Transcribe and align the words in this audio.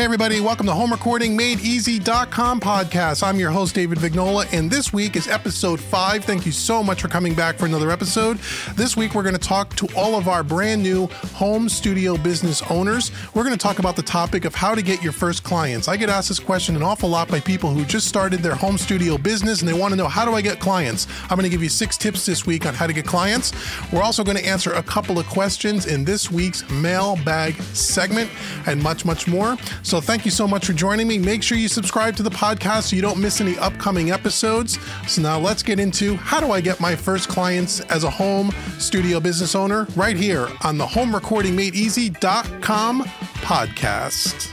Hey, 0.00 0.04
everybody, 0.04 0.40
welcome 0.40 0.64
to 0.64 0.72
Home 0.72 0.92
Recording 0.92 1.36
MadeEasy.com 1.36 2.60
podcast. 2.60 3.22
I'm 3.22 3.38
your 3.38 3.50
host, 3.50 3.74
David 3.74 3.98
Vignola, 3.98 4.50
and 4.50 4.70
this 4.70 4.94
week 4.94 5.14
is 5.14 5.28
episode 5.28 5.78
five. 5.78 6.24
Thank 6.24 6.46
you 6.46 6.52
so 6.52 6.82
much 6.82 7.02
for 7.02 7.08
coming 7.08 7.34
back 7.34 7.58
for 7.58 7.66
another 7.66 7.90
episode. 7.90 8.38
This 8.76 8.96
week, 8.96 9.14
we're 9.14 9.24
going 9.24 9.34
to 9.34 9.38
talk 9.38 9.76
to 9.76 9.86
all 9.94 10.14
of 10.14 10.26
our 10.26 10.42
brand 10.42 10.82
new 10.82 11.06
home 11.34 11.68
studio 11.68 12.16
business 12.16 12.62
owners. 12.70 13.12
We're 13.34 13.44
going 13.44 13.54
to 13.54 13.62
talk 13.62 13.78
about 13.78 13.94
the 13.94 14.00
topic 14.02 14.46
of 14.46 14.54
how 14.54 14.74
to 14.74 14.80
get 14.80 15.02
your 15.02 15.12
first 15.12 15.44
clients. 15.44 15.86
I 15.86 15.98
get 15.98 16.08
asked 16.08 16.28
this 16.28 16.40
question 16.40 16.76
an 16.76 16.82
awful 16.82 17.10
lot 17.10 17.28
by 17.28 17.38
people 17.38 17.68
who 17.68 17.84
just 17.84 18.08
started 18.08 18.40
their 18.40 18.54
home 18.54 18.78
studio 18.78 19.18
business 19.18 19.60
and 19.60 19.68
they 19.68 19.78
want 19.78 19.92
to 19.92 19.96
know 19.96 20.08
how 20.08 20.24
do 20.24 20.32
I 20.32 20.40
get 20.40 20.60
clients? 20.60 21.08
I'm 21.24 21.36
going 21.36 21.42
to 21.42 21.50
give 21.50 21.62
you 21.62 21.68
six 21.68 21.98
tips 21.98 22.24
this 22.24 22.46
week 22.46 22.64
on 22.64 22.72
how 22.72 22.86
to 22.86 22.94
get 22.94 23.04
clients. 23.04 23.52
We're 23.92 24.02
also 24.02 24.24
going 24.24 24.38
to 24.38 24.46
answer 24.46 24.72
a 24.72 24.82
couple 24.82 25.18
of 25.18 25.26
questions 25.26 25.84
in 25.84 26.06
this 26.06 26.30
week's 26.30 26.66
mailbag 26.70 27.52
segment 27.74 28.30
and 28.66 28.82
much, 28.82 29.04
much 29.04 29.28
more. 29.28 29.58
Thank 29.98 30.26
you 30.26 30.30
so 30.30 30.46
much 30.46 30.66
for 30.66 30.74
joining 30.74 31.08
me. 31.08 31.16
Make 31.16 31.42
sure 31.42 31.56
you 31.56 31.68
subscribe 31.68 32.16
to 32.16 32.22
the 32.22 32.30
podcast 32.30 32.90
so 32.90 32.96
you 32.96 33.02
don't 33.02 33.18
miss 33.18 33.40
any 33.40 33.56
upcoming 33.56 34.10
episodes. 34.10 34.78
So 35.08 35.22
now 35.22 35.38
let's 35.38 35.62
get 35.62 35.80
into 35.80 36.16
how 36.16 36.38
do 36.38 36.52
I 36.52 36.60
get 36.60 36.80
my 36.80 36.94
first 36.94 37.30
clients 37.30 37.80
as 37.80 38.04
a 38.04 38.10
home 38.10 38.52
studio 38.78 39.20
business 39.20 39.54
owner 39.54 39.86
right 39.96 40.16
here 40.16 40.48
on 40.62 40.76
the 40.76 40.86
Home 40.86 41.14
Recording 41.14 41.56
Made 41.56 41.74
Easy.com 41.74 43.04
podcast. 43.42 44.50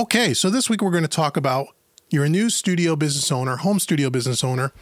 Okay, 0.00 0.32
so 0.32 0.48
this 0.48 0.70
week 0.70 0.80
we're 0.80 0.90
going 0.90 1.02
to 1.02 1.08
talk 1.08 1.36
about 1.36 1.66
you're 2.08 2.24
a 2.24 2.28
new 2.30 2.48
studio 2.48 2.96
business 2.96 3.30
owner, 3.30 3.56
home 3.56 3.78
studio 3.78 4.08
business 4.08 4.42
owner. 4.42 4.72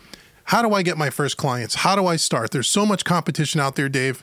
How 0.45 0.63
do 0.63 0.73
I 0.73 0.83
get 0.83 0.97
my 0.97 1.11
first 1.11 1.37
clients? 1.37 1.75
How 1.75 1.97
do 1.97 2.07
I 2.07 2.15
start? 2.15 2.53
There's 2.53 2.69
so 2.69 2.87
much 2.87 3.05
competition 3.05 3.61
out 3.61 3.75
there, 3.75 3.89
Dave. 3.89 4.23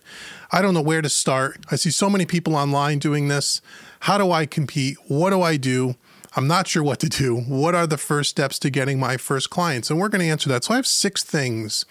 I 0.54 0.62
don't 0.62 0.74
know 0.74 0.82
where 0.82 1.02
to 1.02 1.10
start. 1.10 1.60
I 1.70 1.76
see 1.76 1.92
so 1.92 2.10
many 2.10 2.26
people 2.26 2.56
online 2.56 3.00
doing 3.00 3.28
this. 3.28 3.62
How 4.00 4.18
do 4.18 4.32
I 4.32 4.46
compete? 4.46 4.96
What 5.10 5.32
do 5.32 5.42
I 5.42 5.58
do? 5.58 5.96
I'm 6.38 6.48
not 6.48 6.66
sure 6.66 6.82
what 6.82 7.00
to 7.02 7.10
do. 7.10 7.42
What 7.42 7.76
are 7.76 7.88
the 7.88 7.98
first 7.98 8.30
steps 8.30 8.58
to 8.60 8.70
getting 8.70 8.98
my 8.98 9.18
first 9.18 9.50
clients? 9.50 9.90
And 9.90 10.00
we're 10.00 10.08
going 10.08 10.22
to 10.22 10.28
answer 10.28 10.48
that. 10.48 10.64
So 10.64 10.76
I 10.76 10.78
have 10.78 10.88
six 10.88 11.26
things 11.26 11.86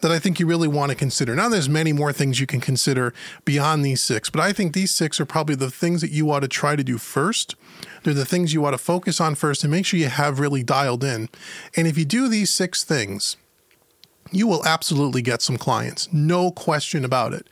that 0.00 0.12
I 0.12 0.20
think 0.20 0.38
you 0.38 0.46
really 0.46 0.68
want 0.68 0.90
to 0.90 0.96
consider. 0.96 1.34
Now, 1.34 1.48
there's 1.48 1.68
many 1.68 1.92
more 1.92 2.12
things 2.12 2.38
you 2.38 2.46
can 2.46 2.60
consider 2.60 3.12
beyond 3.44 3.84
these 3.84 4.00
six, 4.00 4.30
but 4.30 4.40
I 4.40 4.52
think 4.52 4.74
these 4.74 4.94
six 4.94 5.18
are 5.18 5.26
probably 5.26 5.56
the 5.56 5.72
things 5.72 6.02
that 6.02 6.12
you 6.12 6.30
ought 6.30 6.40
to 6.40 6.48
try 6.48 6.76
to 6.76 6.84
do 6.84 6.98
first. 6.98 7.56
They're 8.02 8.14
the 8.14 8.24
things 8.24 8.52
you 8.52 8.60
want 8.60 8.74
to 8.74 8.78
focus 8.78 9.20
on 9.20 9.34
first 9.34 9.64
and 9.64 9.70
make 9.70 9.86
sure 9.86 9.98
you 9.98 10.08
have 10.08 10.38
really 10.38 10.62
dialed 10.62 11.04
in. 11.04 11.28
And 11.76 11.86
if 11.86 11.96
you 11.96 12.04
do 12.04 12.28
these 12.28 12.50
six 12.50 12.84
things, 12.84 13.36
you 14.30 14.46
will 14.46 14.64
absolutely 14.64 15.22
get 15.22 15.42
some 15.42 15.56
clients, 15.56 16.12
no 16.12 16.50
question 16.50 17.04
about 17.04 17.32
it. 17.32 17.46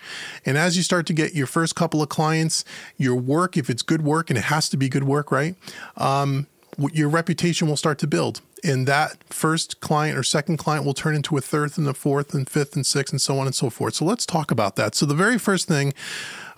And 0.45 0.56
as 0.56 0.77
you 0.77 0.83
start 0.83 1.06
to 1.06 1.12
get 1.12 1.34
your 1.34 1.47
first 1.47 1.75
couple 1.75 2.03
of 2.03 2.09
clients, 2.09 2.64
your 2.97 3.14
work, 3.14 3.56
if 3.56 3.70
it's 3.70 3.83
good 3.83 4.03
work, 4.03 4.31
and 4.31 4.39
it 4.39 4.45
has 4.45 4.69
to 4.70 4.77
be 4.77 4.89
good 4.89 5.05
work, 5.05 5.31
right? 5.31 5.55
Um, 5.97 6.47
your 6.92 7.09
reputation 7.09 7.69
will 7.69 7.77
start 7.77 7.98
to 7.98 8.07
build. 8.07 8.41
And 8.64 8.86
that 8.86 9.23
first 9.25 9.81
client 9.81 10.17
or 10.17 10.23
second 10.23 10.57
client 10.57 10.86
will 10.86 10.95
turn 10.95 11.14
into 11.14 11.36
a 11.36 11.41
third 11.41 11.77
and 11.77 11.89
a 11.89 11.95
fourth 11.95 12.33
and 12.33 12.48
fifth 12.48 12.77
and 12.77 12.86
sixth 12.86 13.12
and 13.12 13.20
so 13.20 13.39
on 13.39 13.47
and 13.47 13.55
so 13.55 13.70
forth. 13.70 13.95
So 13.95 14.05
let's 14.05 14.25
talk 14.25 14.51
about 14.51 14.77
that. 14.77 14.95
So, 14.95 15.05
the 15.05 15.14
very 15.14 15.36
first 15.36 15.67
thing 15.67 15.92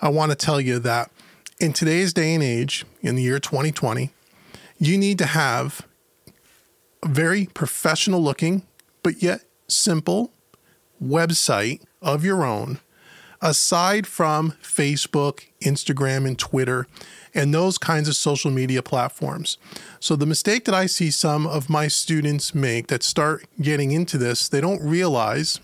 I 0.01 0.09
want 0.09 0.31
to 0.31 0.35
tell 0.35 0.61
you 0.61 0.77
that 0.79 1.09
in 1.59 1.73
today's 1.73 2.13
day 2.13 2.33
and 2.33 2.43
age, 2.43 2.85
in 3.01 3.15
the 3.15 3.23
year 3.23 3.39
2020, 3.39 4.11
you 4.77 4.97
need 4.97 5.17
to 5.19 5.25
have 5.25 5.87
a 7.01 7.07
very 7.07 7.45
professional 7.53 8.21
looking, 8.21 8.63
but 9.03 9.23
yet 9.23 9.41
simple 9.67 10.33
website 11.01 11.81
of 12.01 12.25
your 12.25 12.43
own, 12.43 12.79
aside 13.41 14.05
from 14.05 14.51
Facebook, 14.61 15.45
Instagram, 15.61 16.27
and 16.27 16.37
Twitter, 16.37 16.87
and 17.33 17.53
those 17.53 17.77
kinds 17.77 18.07
of 18.07 18.15
social 18.15 18.51
media 18.51 18.81
platforms. 18.81 19.57
So, 19.99 20.15
the 20.15 20.25
mistake 20.25 20.65
that 20.65 20.75
I 20.75 20.85
see 20.85 21.11
some 21.11 21.47
of 21.47 21.69
my 21.69 21.87
students 21.87 22.53
make 22.53 22.87
that 22.87 23.03
start 23.03 23.45
getting 23.61 23.91
into 23.91 24.17
this, 24.17 24.49
they 24.49 24.61
don't 24.61 24.81
realize 24.81 25.59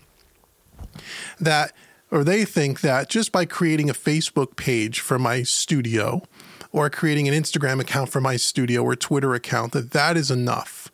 that, 1.40 1.72
or 2.12 2.22
they 2.22 2.44
think 2.44 2.82
that 2.82 3.08
just 3.08 3.32
by 3.32 3.44
creating 3.44 3.90
a 3.90 3.94
Facebook 3.94 4.54
page 4.54 5.00
for 5.00 5.18
my 5.18 5.42
studio, 5.42 6.22
or 6.72 6.88
creating 6.88 7.28
an 7.28 7.34
Instagram 7.34 7.80
account 7.80 8.10
for 8.10 8.20
my 8.20 8.36
studio 8.36 8.82
or 8.82 8.96
Twitter 8.96 9.34
account, 9.34 9.72
that 9.72 9.90
that 9.90 10.16
is 10.16 10.30
enough. 10.30 10.90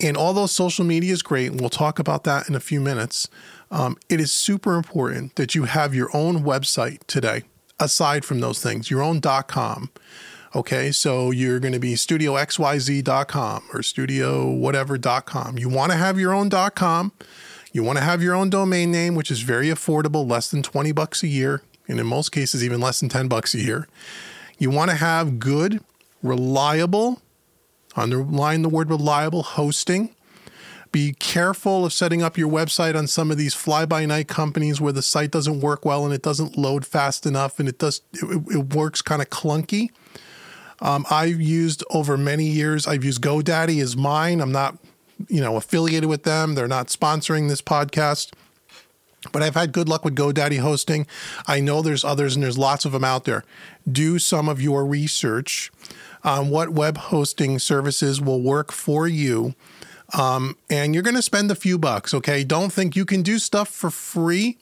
And 0.00 0.16
although 0.16 0.46
social 0.46 0.84
media 0.84 1.12
is 1.12 1.22
great, 1.22 1.50
and 1.50 1.60
we'll 1.60 1.70
talk 1.70 1.98
about 1.98 2.24
that 2.24 2.48
in 2.48 2.54
a 2.54 2.60
few 2.60 2.80
minutes, 2.80 3.28
um, 3.70 3.96
it 4.08 4.20
is 4.20 4.32
super 4.32 4.74
important 4.74 5.36
that 5.36 5.54
you 5.54 5.64
have 5.64 5.94
your 5.94 6.14
own 6.14 6.42
website 6.42 7.06
today, 7.06 7.44
aside 7.78 8.24
from 8.24 8.40
those 8.40 8.60
things, 8.60 8.90
your 8.90 9.02
own 9.02 9.20
.com. 9.20 9.90
Okay, 10.54 10.92
so 10.92 11.30
you're 11.30 11.60
going 11.60 11.72
to 11.72 11.78
be 11.78 11.94
studioxyz.com 11.94 13.62
or 13.72 13.82
studio 13.82 14.50
whatever.com. 14.50 15.56
You 15.56 15.68
want 15.68 15.92
to 15.92 15.98
have 15.98 16.18
your 16.18 16.34
own 16.34 16.50
.com. 16.50 17.12
You 17.72 17.82
want 17.82 17.98
to 17.98 18.04
have 18.04 18.22
your 18.22 18.34
own 18.34 18.50
domain 18.50 18.90
name, 18.90 19.14
which 19.14 19.30
is 19.30 19.40
very 19.40 19.68
affordable, 19.68 20.28
less 20.28 20.50
than 20.50 20.62
20 20.62 20.92
bucks 20.92 21.22
a 21.22 21.28
year, 21.28 21.62
and 21.88 21.98
in 21.98 22.06
most 22.06 22.30
cases 22.30 22.62
even 22.62 22.80
less 22.80 23.00
than 23.00 23.08
10 23.08 23.28
bucks 23.28 23.54
a 23.54 23.60
year. 23.60 23.88
You 24.58 24.70
want 24.70 24.90
to 24.90 24.96
have 24.96 25.38
good, 25.38 25.80
reliable 26.22 27.22
Underline 27.96 28.62
the 28.62 28.68
word 28.68 28.90
reliable 28.90 29.42
hosting. 29.42 30.14
Be 30.90 31.14
careful 31.18 31.86
of 31.86 31.92
setting 31.92 32.22
up 32.22 32.36
your 32.36 32.50
website 32.50 32.96
on 32.96 33.06
some 33.06 33.30
of 33.30 33.38
these 33.38 33.54
fly 33.54 33.86
by 33.86 34.04
night 34.04 34.28
companies 34.28 34.80
where 34.80 34.92
the 34.92 35.02
site 35.02 35.30
doesn't 35.30 35.60
work 35.60 35.84
well 35.84 36.04
and 36.04 36.12
it 36.12 36.22
doesn't 36.22 36.58
load 36.58 36.84
fast 36.84 37.24
enough 37.24 37.58
and 37.58 37.68
it 37.68 37.78
does 37.78 38.02
it, 38.12 38.42
it 38.50 38.74
works 38.74 39.00
kind 39.00 39.22
of 39.22 39.30
clunky. 39.30 39.90
Um, 40.80 41.06
I've 41.10 41.40
used 41.40 41.84
over 41.90 42.18
many 42.18 42.44
years. 42.46 42.86
I've 42.86 43.04
used 43.04 43.22
GoDaddy 43.22 43.80
as 43.80 43.96
mine. 43.96 44.40
I'm 44.40 44.52
not, 44.52 44.76
you 45.28 45.40
know, 45.40 45.56
affiliated 45.56 46.08
with 46.08 46.24
them. 46.24 46.54
They're 46.54 46.68
not 46.68 46.88
sponsoring 46.88 47.48
this 47.48 47.62
podcast. 47.62 48.32
But 49.30 49.42
I've 49.42 49.54
had 49.54 49.72
good 49.72 49.88
luck 49.88 50.04
with 50.04 50.16
GoDaddy 50.16 50.58
hosting. 50.58 51.06
I 51.46 51.60
know 51.60 51.80
there's 51.80 52.04
others 52.04 52.34
and 52.34 52.42
there's 52.42 52.58
lots 52.58 52.84
of 52.84 52.90
them 52.90 53.04
out 53.04 53.24
there. 53.24 53.44
Do 53.90 54.18
some 54.18 54.48
of 54.48 54.60
your 54.60 54.84
research 54.84 55.70
on 56.24 56.50
what 56.50 56.70
web 56.70 56.96
hosting 56.96 57.60
services 57.60 58.20
will 58.20 58.40
work 58.40 58.72
for 58.72 59.06
you. 59.06 59.54
Um, 60.14 60.56
and 60.68 60.92
you're 60.92 61.02
going 61.02 61.16
to 61.16 61.22
spend 61.22 61.50
a 61.50 61.54
few 61.54 61.78
bucks, 61.78 62.12
okay? 62.12 62.44
Don't 62.44 62.70
think 62.70 62.94
you 62.96 63.06
can 63.06 63.22
do 63.22 63.38
stuff 63.38 63.68
for 63.68 63.90
free 63.90 64.58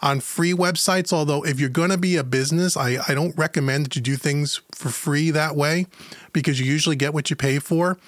on 0.00 0.20
free 0.20 0.52
websites. 0.54 1.12
Although, 1.12 1.44
if 1.44 1.60
you're 1.60 1.68
going 1.68 1.90
to 1.90 1.98
be 1.98 2.16
a 2.16 2.24
business, 2.24 2.76
I, 2.76 2.98
I 3.06 3.14
don't 3.14 3.36
recommend 3.36 3.84
that 3.84 3.96
you 3.96 4.02
do 4.02 4.16
things 4.16 4.62
for 4.72 4.88
free 4.88 5.30
that 5.30 5.56
way 5.56 5.86
because 6.32 6.58
you 6.58 6.64
usually 6.64 6.96
get 6.96 7.12
what 7.12 7.28
you 7.28 7.36
pay 7.36 7.58
for. 7.58 7.98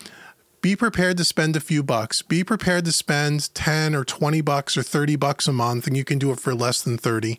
Be 0.66 0.74
prepared 0.74 1.16
to 1.18 1.24
spend 1.24 1.54
a 1.54 1.60
few 1.60 1.84
bucks. 1.84 2.22
Be 2.22 2.42
prepared 2.42 2.86
to 2.86 2.90
spend 2.90 3.54
10 3.54 3.94
or 3.94 4.04
20 4.04 4.40
bucks 4.40 4.76
or 4.76 4.82
30 4.82 5.14
bucks 5.14 5.46
a 5.46 5.52
month, 5.52 5.86
and 5.86 5.96
you 5.96 6.02
can 6.02 6.18
do 6.18 6.32
it 6.32 6.40
for 6.40 6.56
less 6.56 6.82
than 6.82 6.98
30 6.98 7.38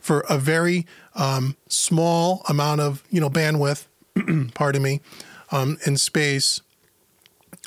for 0.00 0.20
a 0.30 0.38
very 0.38 0.86
um, 1.14 1.58
small 1.68 2.42
amount 2.48 2.80
of 2.80 3.02
you 3.10 3.20
know 3.20 3.28
bandwidth 3.28 3.84
pardon 4.54 4.82
me, 4.82 5.02
um, 5.52 5.76
in 5.84 5.98
space 5.98 6.62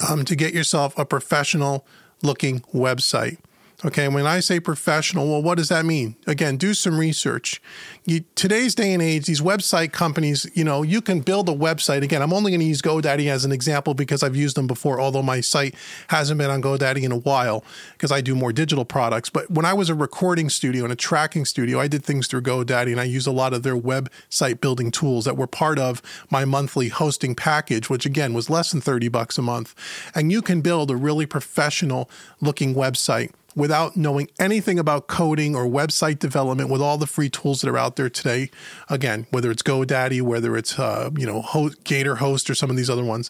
um, 0.09 0.25
to 0.25 0.35
get 0.35 0.55
yourself 0.55 0.97
a 0.97 1.05
professional 1.05 1.85
looking 2.23 2.61
website. 2.73 3.37
Okay, 3.85 4.09
when 4.09 4.27
I 4.27 4.41
say 4.41 4.59
professional, 4.59 5.29
well, 5.29 5.41
what 5.41 5.55
does 5.55 5.69
that 5.69 5.85
mean? 5.85 6.17
Again, 6.27 6.57
do 6.57 6.73
some 6.73 6.99
research. 6.99 7.61
You, 8.03 8.25
today's 8.35 8.75
day 8.75 8.91
and 8.91 9.01
age, 9.01 9.25
these 9.25 9.39
website 9.39 9.93
companies, 9.93 10.45
you 10.53 10.65
know, 10.65 10.83
you 10.83 10.99
can 11.01 11.21
build 11.21 11.47
a 11.47 11.53
website. 11.53 12.01
Again, 12.01 12.21
I'm 12.21 12.33
only 12.33 12.51
going 12.51 12.59
to 12.59 12.65
use 12.65 12.81
GoDaddy 12.81 13.27
as 13.31 13.45
an 13.45 13.53
example 13.53 13.93
because 13.93 14.21
I've 14.21 14.35
used 14.35 14.57
them 14.57 14.67
before, 14.67 14.99
although 14.99 15.23
my 15.23 15.39
site 15.39 15.75
hasn't 16.09 16.39
been 16.39 16.49
on 16.49 16.61
GoDaddy 16.61 17.03
in 17.03 17.13
a 17.13 17.17
while 17.17 17.63
because 17.93 18.11
I 18.11 18.19
do 18.19 18.35
more 18.35 18.51
digital 18.51 18.83
products. 18.83 19.29
But 19.29 19.49
when 19.49 19.65
I 19.65 19.73
was 19.73 19.89
a 19.89 19.95
recording 19.95 20.49
studio 20.49 20.83
and 20.83 20.91
a 20.91 20.97
tracking 20.97 21.45
studio, 21.45 21.79
I 21.79 21.87
did 21.87 22.03
things 22.03 22.27
through 22.27 22.41
GoDaddy 22.41 22.91
and 22.91 22.99
I 22.99 23.05
used 23.05 23.27
a 23.27 23.31
lot 23.31 23.53
of 23.53 23.63
their 23.63 23.77
website 23.77 24.59
building 24.59 24.91
tools 24.91 25.23
that 25.23 25.37
were 25.37 25.47
part 25.47 25.79
of 25.79 26.01
my 26.29 26.43
monthly 26.43 26.89
hosting 26.89 27.33
package, 27.33 27.89
which 27.89 28.05
again 28.05 28.33
was 28.33 28.49
less 28.49 28.71
than 28.71 28.81
30 28.81 29.07
bucks 29.07 29.37
a 29.37 29.41
month. 29.41 29.73
And 30.13 30.33
you 30.33 30.41
can 30.41 30.59
build 30.59 30.91
a 30.91 30.97
really 30.97 31.25
professional 31.25 32.09
looking 32.41 32.75
website 32.75 33.31
without 33.59 33.97
knowing 33.97 34.29
anything 34.39 34.79
about 34.79 35.07
coding 35.07 35.53
or 35.53 35.65
website 35.65 36.17
development 36.17 36.69
with 36.69 36.81
all 36.81 36.97
the 36.97 37.05
free 37.05 37.29
tools 37.29 37.59
that 37.59 37.69
are 37.69 37.77
out 37.77 37.97
there 37.97 38.09
today. 38.09 38.49
Again, 38.89 39.27
whether 39.31 39.51
it's 39.51 39.61
GoDaddy, 39.61 40.21
whether 40.21 40.55
it's 40.55 40.79
uh, 40.79 41.09
you 41.17 41.27
know 41.27 41.69
Gator 41.83 42.15
Host 42.15 42.49
or 42.49 42.55
some 42.55 42.69
of 42.69 42.77
these 42.77 42.89
other 42.89 43.03
ones, 43.03 43.29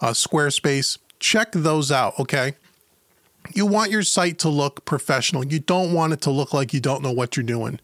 uh, 0.00 0.10
Squarespace, 0.10 0.98
check 1.18 1.52
those 1.52 1.90
out. 1.90 2.18
Okay. 2.20 2.54
You 3.54 3.64
want 3.64 3.90
your 3.90 4.02
site 4.02 4.38
to 4.40 4.50
look 4.50 4.84
professional. 4.84 5.46
You 5.46 5.60
don't 5.60 5.94
want 5.94 6.12
it 6.12 6.20
to 6.22 6.30
look 6.30 6.52
like 6.52 6.74
you 6.74 6.80
don't 6.80 7.02
know 7.02 7.10
what 7.10 7.36
you're 7.36 7.42
doing. 7.42 7.80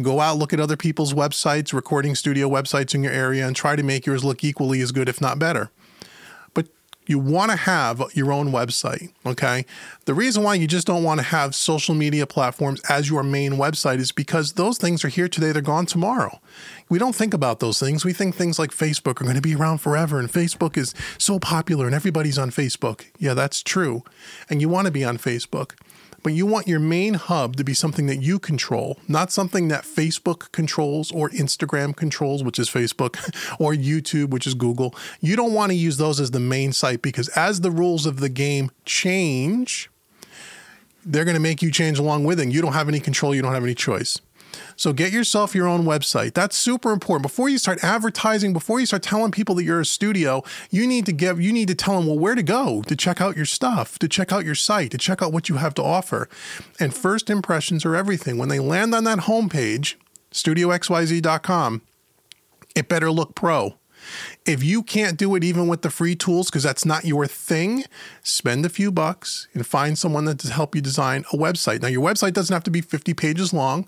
Go 0.00 0.20
out, 0.20 0.38
look 0.38 0.52
at 0.52 0.60
other 0.60 0.76
people's 0.76 1.12
websites, 1.12 1.72
recording 1.72 2.14
studio 2.14 2.48
websites 2.48 2.94
in 2.94 3.02
your 3.02 3.12
area, 3.12 3.44
and 3.44 3.56
try 3.56 3.74
to 3.74 3.82
make 3.82 4.06
yours 4.06 4.22
look 4.22 4.44
equally 4.44 4.80
as 4.80 4.92
good, 4.92 5.08
if 5.08 5.20
not 5.20 5.40
better 5.40 5.72
You 7.10 7.18
want 7.18 7.50
to 7.50 7.56
have 7.56 8.00
your 8.14 8.30
own 8.30 8.52
website, 8.52 9.10
okay? 9.26 9.66
The 10.04 10.14
reason 10.14 10.44
why 10.44 10.54
you 10.54 10.68
just 10.68 10.86
don't 10.86 11.02
want 11.02 11.18
to 11.18 11.24
have 11.24 11.56
social 11.56 11.92
media 11.92 12.24
platforms 12.24 12.80
as 12.88 13.10
your 13.10 13.24
main 13.24 13.54
website 13.54 13.98
is 13.98 14.12
because 14.12 14.52
those 14.52 14.78
things 14.78 15.04
are 15.04 15.08
here 15.08 15.28
today, 15.28 15.50
they're 15.50 15.60
gone 15.60 15.86
tomorrow. 15.86 16.40
We 16.88 17.00
don't 17.00 17.16
think 17.16 17.34
about 17.34 17.58
those 17.58 17.80
things. 17.80 18.04
We 18.04 18.12
think 18.12 18.36
things 18.36 18.60
like 18.60 18.70
Facebook 18.70 19.20
are 19.20 19.24
going 19.24 19.34
to 19.34 19.40
be 19.42 19.56
around 19.56 19.78
forever 19.78 20.20
and 20.20 20.30
Facebook 20.30 20.76
is 20.76 20.94
so 21.18 21.40
popular 21.40 21.86
and 21.86 21.96
everybody's 21.96 22.38
on 22.38 22.52
Facebook. 22.52 23.06
Yeah, 23.18 23.34
that's 23.34 23.60
true. 23.60 24.04
And 24.48 24.60
you 24.60 24.68
want 24.68 24.86
to 24.86 24.92
be 24.92 25.02
on 25.02 25.18
Facebook 25.18 25.72
but 26.22 26.32
you 26.32 26.46
want 26.46 26.68
your 26.68 26.80
main 26.80 27.14
hub 27.14 27.56
to 27.56 27.64
be 27.64 27.74
something 27.74 28.06
that 28.06 28.22
you 28.22 28.38
control, 28.38 28.98
not 29.08 29.32
something 29.32 29.68
that 29.68 29.84
Facebook 29.84 30.52
controls 30.52 31.10
or 31.12 31.30
Instagram 31.30 31.94
controls, 31.94 32.42
which 32.42 32.58
is 32.58 32.68
Facebook, 32.68 33.16
or 33.60 33.72
YouTube, 33.72 34.30
which 34.30 34.46
is 34.46 34.54
Google. 34.54 34.94
You 35.20 35.36
don't 35.36 35.52
want 35.52 35.70
to 35.70 35.76
use 35.76 35.96
those 35.96 36.20
as 36.20 36.30
the 36.30 36.40
main 36.40 36.72
site 36.72 37.02
because 37.02 37.28
as 37.30 37.60
the 37.60 37.70
rules 37.70 38.06
of 38.06 38.20
the 38.20 38.28
game 38.28 38.70
change, 38.84 39.90
they're 41.04 41.24
going 41.24 41.36
to 41.36 41.40
make 41.40 41.62
you 41.62 41.70
change 41.70 41.98
along 41.98 42.24
with 42.24 42.40
it. 42.40 42.48
You 42.48 42.60
don't 42.60 42.72
have 42.72 42.88
any 42.88 43.00
control, 43.00 43.34
you 43.34 43.42
don't 43.42 43.54
have 43.54 43.64
any 43.64 43.74
choice. 43.74 44.20
So 44.76 44.92
get 44.92 45.12
yourself 45.12 45.54
your 45.54 45.66
own 45.66 45.84
website. 45.84 46.34
That's 46.34 46.56
super 46.56 46.92
important. 46.92 47.22
Before 47.22 47.48
you 47.48 47.58
start 47.58 47.82
advertising, 47.84 48.52
before 48.52 48.80
you 48.80 48.86
start 48.86 49.02
telling 49.02 49.30
people 49.30 49.54
that 49.56 49.64
you're 49.64 49.80
a 49.80 49.86
studio, 49.86 50.42
you 50.70 50.86
need 50.86 51.06
to 51.06 51.12
give 51.12 51.40
you 51.40 51.52
need 51.52 51.68
to 51.68 51.74
tell 51.74 51.96
them 51.96 52.06
well 52.06 52.18
where 52.18 52.34
to 52.34 52.42
go 52.42 52.82
to 52.82 52.96
check 52.96 53.20
out 53.20 53.36
your 53.36 53.44
stuff, 53.44 53.98
to 53.98 54.08
check 54.08 54.32
out 54.32 54.44
your 54.44 54.54
site, 54.54 54.90
to 54.92 54.98
check 54.98 55.22
out 55.22 55.32
what 55.32 55.48
you 55.48 55.56
have 55.56 55.74
to 55.74 55.82
offer. 55.82 56.28
And 56.78 56.94
first 56.94 57.30
impressions 57.30 57.84
are 57.84 57.96
everything. 57.96 58.38
When 58.38 58.48
they 58.48 58.58
land 58.58 58.94
on 58.94 59.04
that 59.04 59.20
homepage, 59.20 59.96
studioxyz.com, 60.32 61.82
it 62.74 62.88
better 62.88 63.10
look 63.10 63.34
pro. 63.34 63.76
If 64.46 64.64
you 64.64 64.82
can't 64.82 65.18
do 65.18 65.34
it 65.34 65.44
even 65.44 65.68
with 65.68 65.82
the 65.82 65.90
free 65.90 66.16
tools 66.16 66.48
because 66.48 66.62
that's 66.62 66.84
not 66.84 67.04
your 67.04 67.26
thing, 67.26 67.84
spend 68.22 68.64
a 68.64 68.70
few 68.70 68.90
bucks 68.90 69.48
and 69.52 69.66
find 69.66 69.98
someone 69.98 70.24
that 70.24 70.38
to 70.40 70.52
help 70.52 70.74
you 70.74 70.80
design 70.80 71.24
a 71.32 71.36
website. 71.36 71.82
Now 71.82 71.88
your 71.88 72.02
website 72.02 72.32
doesn't 72.32 72.52
have 72.52 72.64
to 72.64 72.70
be 72.70 72.80
50 72.80 73.14
pages 73.14 73.52
long 73.52 73.86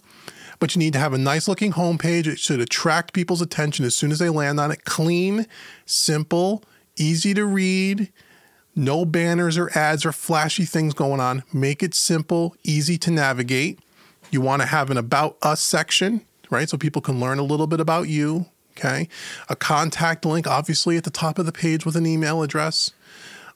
but 0.62 0.76
you 0.76 0.78
need 0.78 0.92
to 0.92 0.98
have 1.00 1.12
a 1.12 1.18
nice 1.18 1.48
looking 1.48 1.72
homepage. 1.72 2.28
It 2.28 2.38
should 2.38 2.60
attract 2.60 3.12
people's 3.12 3.42
attention 3.42 3.84
as 3.84 3.96
soon 3.96 4.12
as 4.12 4.20
they 4.20 4.28
land 4.28 4.60
on 4.60 4.70
it. 4.70 4.84
Clean, 4.84 5.44
simple, 5.86 6.62
easy 6.96 7.34
to 7.34 7.44
read, 7.44 8.12
no 8.76 9.04
banners 9.04 9.58
or 9.58 9.76
ads 9.76 10.06
or 10.06 10.12
flashy 10.12 10.64
things 10.64 10.94
going 10.94 11.18
on. 11.18 11.42
Make 11.52 11.82
it 11.82 11.94
simple, 11.94 12.54
easy 12.62 12.96
to 12.98 13.10
navigate. 13.10 13.80
You 14.30 14.40
want 14.40 14.62
to 14.62 14.68
have 14.68 14.88
an 14.88 14.98
About 14.98 15.36
Us 15.42 15.60
section, 15.60 16.24
right? 16.48 16.68
So 16.68 16.78
people 16.78 17.02
can 17.02 17.18
learn 17.18 17.40
a 17.40 17.42
little 17.42 17.66
bit 17.66 17.80
about 17.80 18.08
you. 18.08 18.46
Okay. 18.78 19.08
A 19.48 19.56
contact 19.56 20.24
link, 20.24 20.46
obviously, 20.46 20.96
at 20.96 21.02
the 21.02 21.10
top 21.10 21.40
of 21.40 21.46
the 21.46 21.50
page 21.50 21.84
with 21.84 21.96
an 21.96 22.06
email 22.06 22.40
address. 22.40 22.92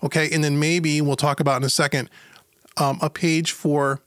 Okay. 0.02 0.28
And 0.32 0.42
then 0.42 0.58
maybe 0.58 1.00
we'll 1.00 1.14
talk 1.14 1.38
about 1.38 1.58
in 1.58 1.62
a 1.62 1.70
second 1.70 2.10
um, 2.76 2.98
a 3.00 3.08
page 3.08 3.52
for 3.52 4.00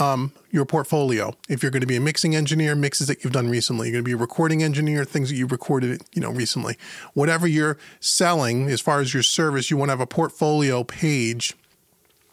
um, 0.00 0.32
your 0.50 0.64
portfolio. 0.64 1.34
If 1.48 1.62
you're 1.62 1.70
going 1.70 1.80
to 1.80 1.86
be 1.86 1.96
a 1.96 2.00
mixing 2.00 2.34
engineer, 2.34 2.74
mixes 2.74 3.06
that 3.08 3.24
you've 3.24 3.32
done 3.32 3.48
recently. 3.48 3.88
You're 3.88 3.94
going 3.94 4.04
to 4.04 4.08
be 4.08 4.12
a 4.12 4.16
recording 4.16 4.62
engineer, 4.62 5.04
things 5.04 5.30
that 5.30 5.36
you 5.36 5.46
recorded, 5.46 6.02
you 6.14 6.20
know, 6.20 6.30
recently. 6.30 6.76
Whatever 7.14 7.46
you're 7.46 7.78
selling, 8.00 8.68
as 8.68 8.80
far 8.80 9.00
as 9.00 9.12
your 9.12 9.22
service, 9.22 9.70
you 9.70 9.76
want 9.76 9.88
to 9.88 9.92
have 9.92 10.00
a 10.00 10.06
portfolio 10.06 10.84
page 10.84 11.54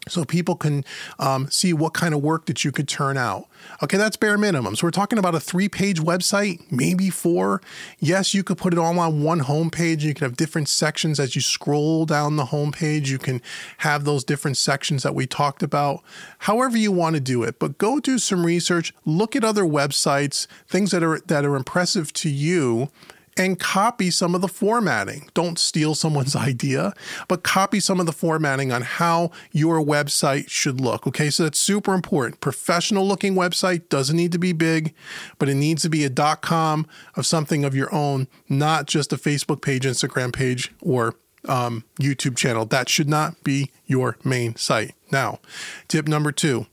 so 0.08 0.24
people 0.24 0.56
can 0.56 0.84
um, 1.18 1.48
see 1.50 1.72
what 1.72 1.94
kind 1.94 2.12
of 2.12 2.22
work 2.22 2.46
that 2.46 2.64
you 2.64 2.72
could 2.72 2.88
turn 2.88 3.16
out. 3.16 3.46
Okay, 3.82 3.96
that's 3.96 4.16
bare 4.16 4.36
minimum. 4.36 4.74
So 4.74 4.86
we're 4.86 4.90
talking 4.90 5.18
about 5.18 5.34
a 5.34 5.40
three-page 5.40 6.00
website, 6.00 6.60
maybe 6.72 7.08
four. 7.08 7.62
Yes, 8.00 8.34
you 8.34 8.42
could 8.42 8.58
put 8.58 8.72
it 8.72 8.78
all 8.78 8.98
on 8.98 9.22
one 9.22 9.40
homepage. 9.40 10.02
You 10.02 10.14
can 10.14 10.24
have 10.28 10.36
different 10.36 10.68
sections 10.68 11.20
as 11.20 11.36
you 11.36 11.40
scroll 11.40 12.04
down 12.04 12.36
the 12.36 12.46
homepage. 12.46 13.06
You 13.06 13.18
can 13.18 13.40
have 13.78 14.04
those 14.04 14.24
different 14.24 14.56
sections 14.56 15.04
that 15.04 15.14
we 15.14 15.26
talked 15.26 15.62
about. 15.62 16.02
However 16.38 16.76
you 16.76 16.90
want 16.90 17.14
to 17.14 17.20
do 17.20 17.44
it, 17.44 17.60
but 17.60 17.78
go 17.78 18.00
do 18.00 18.18
some 18.18 18.44
research. 18.44 18.92
Look 19.04 19.36
at 19.36 19.44
other 19.44 19.64
websites, 19.64 20.48
things 20.66 20.90
that 20.90 21.04
are 21.04 21.20
that 21.20 21.44
are 21.44 21.54
impressive 21.54 22.12
to 22.14 22.28
you, 22.28 22.90
and 23.36 23.58
copy 23.58 24.10
some 24.10 24.34
of 24.34 24.40
the 24.40 24.48
formatting. 24.48 25.28
Don't 25.34 25.58
steal 25.58 25.94
someone's 25.94 26.36
idea, 26.50 26.92
but 27.28 27.42
copy 27.42 27.80
some 27.80 28.00
of 28.00 28.06
the 28.06 28.12
formatting 28.12 28.72
on 28.72 28.82
how 28.82 29.30
your 29.52 29.80
website 29.80 30.48
should 30.48 30.80
look. 30.80 31.06
Okay, 31.06 31.30
so 31.30 31.44
that's 31.44 31.58
super 31.58 31.94
important. 31.94 32.40
Professional 32.40 33.06
looking 33.06 33.34
website 33.34 33.88
doesn't 33.88 34.16
need 34.16 34.32
to 34.32 34.38
be 34.38 34.52
big, 34.52 34.94
but 35.38 35.48
it 35.48 35.54
needs 35.54 35.82
to 35.82 35.88
be 35.88 36.04
a 36.04 36.10
.com 36.36 36.86
of 37.16 37.26
something 37.26 37.64
of 37.64 37.74
your 37.74 37.92
own, 37.94 38.28
not 38.48 38.86
just 38.86 39.12
a 39.12 39.16
Facebook 39.16 39.62
page, 39.62 39.84
Instagram 39.84 40.32
page, 40.32 40.72
or 40.80 41.14
um, 41.48 41.84
YouTube 42.00 42.36
channel. 42.36 42.64
That 42.66 42.88
should 42.88 43.08
not 43.08 43.42
be 43.42 43.70
your 43.86 44.16
main 44.24 44.56
site. 44.56 44.94
Now, 45.10 45.40
tip 45.88 46.06
number 46.06 46.32
two, 46.32 46.66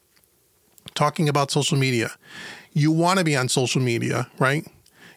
talking 0.94 1.28
about 1.28 1.52
social 1.52 1.78
media. 1.78 2.12
You 2.74 2.92
want 2.92 3.18
to 3.20 3.26
be 3.26 3.36
on 3.36 3.50
social 3.50 3.82
media, 3.82 4.30
right? 4.38 4.66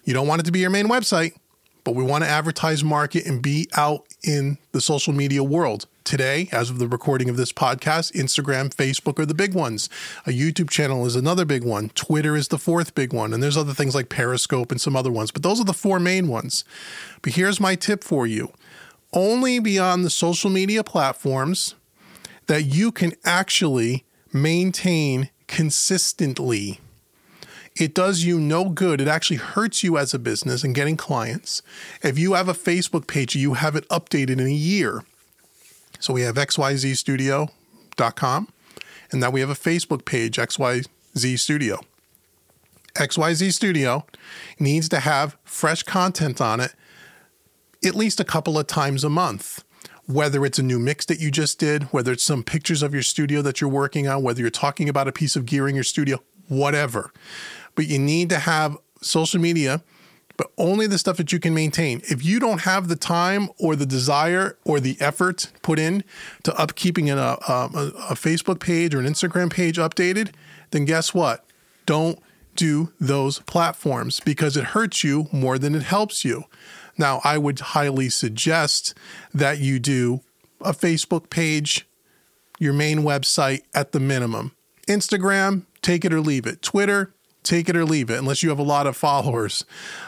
You 0.04 0.14
don't 0.14 0.26
want 0.26 0.40
it 0.40 0.44
to 0.44 0.52
be 0.52 0.58
your 0.58 0.70
main 0.70 0.88
website, 0.88 1.34
but 1.84 1.94
we 1.94 2.02
want 2.02 2.25
to 2.25 2.31
advertise, 2.31 2.82
market, 2.82 3.25
and 3.25 3.40
be 3.40 3.69
out 3.76 4.04
in 4.25 4.58
the 4.72 4.81
social 4.81 5.12
media 5.12 5.44
world. 5.44 5.87
Today, 6.04 6.49
as 6.50 6.69
of 6.69 6.81
the 6.81 6.88
recording 6.88 7.28
of 7.28 7.37
this 7.37 7.52
podcast, 7.52 8.12
Instagram, 8.12 8.75
Facebook 8.75 9.20
are 9.20 9.26
the 9.26 9.34
big 9.34 9.54
ones. 9.54 9.88
A 10.26 10.31
YouTube 10.31 10.69
channel 10.69 11.06
is 11.06 11.14
another 11.14 11.44
big 11.44 11.62
one. 11.62 11.90
Twitter 11.90 12.37
is 12.37 12.49
the 12.49 12.58
fourth 12.58 12.96
big 12.96 13.12
one. 13.12 13.32
And 13.32 13.40
there's 13.40 13.56
other 13.56 13.72
things 13.72 13.94
like 13.94 14.08
Periscope 14.08 14.72
and 14.72 14.81
some 14.81 14.96
other 14.96 15.12
ones, 15.12 15.31
but 15.31 15.44
those 15.44 15.60
are 15.60 15.64
the 15.64 15.72
four 15.72 16.00
main 16.00 16.26
ones. 16.26 16.64
But 17.22 17.34
here's 17.34 17.60
my 17.60 17.76
tip 17.76 18.02
for 18.02 18.26
you 18.26 18.52
only 19.12 19.60
be 19.60 19.78
on 19.78 20.02
the 20.02 20.10
social 20.10 20.50
media 20.50 20.82
platforms 20.82 21.76
that 22.46 22.62
you 22.62 22.90
can 22.90 23.12
actually 23.25 24.04
maintain 24.32 25.31
consistently 25.46 26.81
it 27.77 27.95
does 27.95 28.25
you 28.25 28.39
no 28.39 28.69
good. 28.69 29.01
It 29.01 29.09
actually 29.09 29.39
hurts 29.39 29.83
you 29.83 29.97
as 29.97 30.13
a 30.13 30.19
business 30.19 30.63
and 30.63 30.75
getting 30.75 30.97
clients. 30.97 31.63
If 32.03 32.19
you 32.19 32.35
have 32.35 32.49
a 32.49 32.55
Facebook 32.55 33.07
page, 33.07 33.35
you 33.35 33.55
have 33.55 33.77
it 33.77 33.89
updated 33.89 34.33
in 34.33 34.41
a 34.41 34.51
year. 34.51 35.05
So 35.99 36.13
we 36.13 36.23
have 36.23 36.35
xyzstudio.com 36.35 38.49
and 39.11 39.21
now 39.21 39.31
we 39.31 39.41
have 39.41 39.51
a 39.51 39.55
Facebook 39.55 40.05
page, 40.05 40.37
XYZ 40.37 41.39
Studio. 41.39 41.81
XYZ 42.95 43.52
Studio 43.52 44.05
needs 44.59 44.88
to 44.91 45.00
have 45.00 45.37
fresh 45.45 45.83
content 45.83 46.41
on 46.41 46.61
it 46.61 46.75
at 47.85 47.97
least 47.97 48.21
a 48.21 48.25
couple 48.25 48.59
of 48.59 48.67
times 48.67 49.02
a 49.02 49.11
month. 49.11 49.64
Whether 50.07 50.45
it's 50.45 50.59
a 50.59 50.62
new 50.62 50.79
mix 50.79 51.07
that 51.07 51.21
you 51.21 51.31
just 51.31 51.59
did, 51.59 51.85
whether 51.85 52.12
it's 52.12 52.25
some 52.25 52.43
pictures 52.43 52.83
of 52.83 52.93
your 52.93 53.02
studio 53.02 53.41
that 53.43 53.61
you're 53.61 53.71
working 53.71 54.09
on, 54.09 54.23
whether 54.23 54.41
you're 54.41 54.50
talking 54.50 54.88
about 54.88 55.09
a 55.09 55.12
piece 55.12 55.37
of 55.37 55.47
gear 55.47 55.69
in 55.69 55.75
your 55.75 55.85
studio, 55.85 56.19
whatever 56.49 57.12
but 57.75 57.87
you 57.87 57.99
need 57.99 58.29
to 58.31 58.38
have 58.38 58.76
social 59.00 59.41
media, 59.41 59.83
but 60.37 60.50
only 60.57 60.87
the 60.87 60.99
stuff 60.99 61.17
that 61.19 61.33
you 61.33 61.38
can 61.38 61.55
maintain. 61.55 62.00
If 62.05 62.25
you 62.25 62.41
don't 62.41 62.62
have 62.62 62.88
the 62.88 62.97
time 62.97 63.49
or 63.59 63.76
the 63.76 63.87
desire 63.87 64.57
or 64.64 64.81
the 64.81 64.97
effort 65.00 65.50
put 65.62 65.79
in 65.79 66.05
to 66.45 66.52
upkeeping 66.52 67.14
a, 67.14 67.19
uh, 67.19 67.67
um, 67.67 67.75
a, 67.75 67.87
a 68.11 68.14
Facebook 68.14 68.61
page 68.61 68.95
or 68.95 69.00
an 69.00 69.07
Instagram 69.07 69.52
page 69.52 69.76
updated, 69.76 70.33
then 70.71 70.85
guess 70.85 71.12
what? 71.12 71.45
Don't 71.87 72.19
do 72.55 72.93
those 73.00 73.38
platforms 73.41 74.21
because 74.21 74.57
it 74.57 74.64
hurts 74.64 75.02
you 75.02 75.29
more 75.33 75.59
than 75.59 75.75
it 75.75 75.83
helps 75.83 76.25
you. 76.25 76.45
Now, 76.99 77.21
I 77.25 77.38
would 77.38 77.59
highly 77.61 78.11
suggest 78.11 78.95
that 79.33 79.59
you 79.59 79.79
do 79.79 80.21
a 80.61 80.73
Facebook 80.73 81.31
page, 81.31 81.87
your 82.59 82.73
main 82.73 83.00
website 83.00 83.62
at 83.75 83.93
the 83.93 84.00
minimum. 84.00 84.52
Instagram, 84.87 85.64
take 85.81 86.05
it 86.05 86.12
or 86.12 86.21
leave 86.21 86.47
it. 86.47 86.62
Twitter, 86.62 87.14
take 87.42 87.68
it 87.68 87.76
or 87.76 87.84
leave 87.84 88.11
it 88.11 88.18
unless 88.18 88.42
you 88.42 88.49
have 88.49 88.58
a 88.58 88.64
lot 88.64 88.87
of 88.87 88.96
followers. 88.96 89.64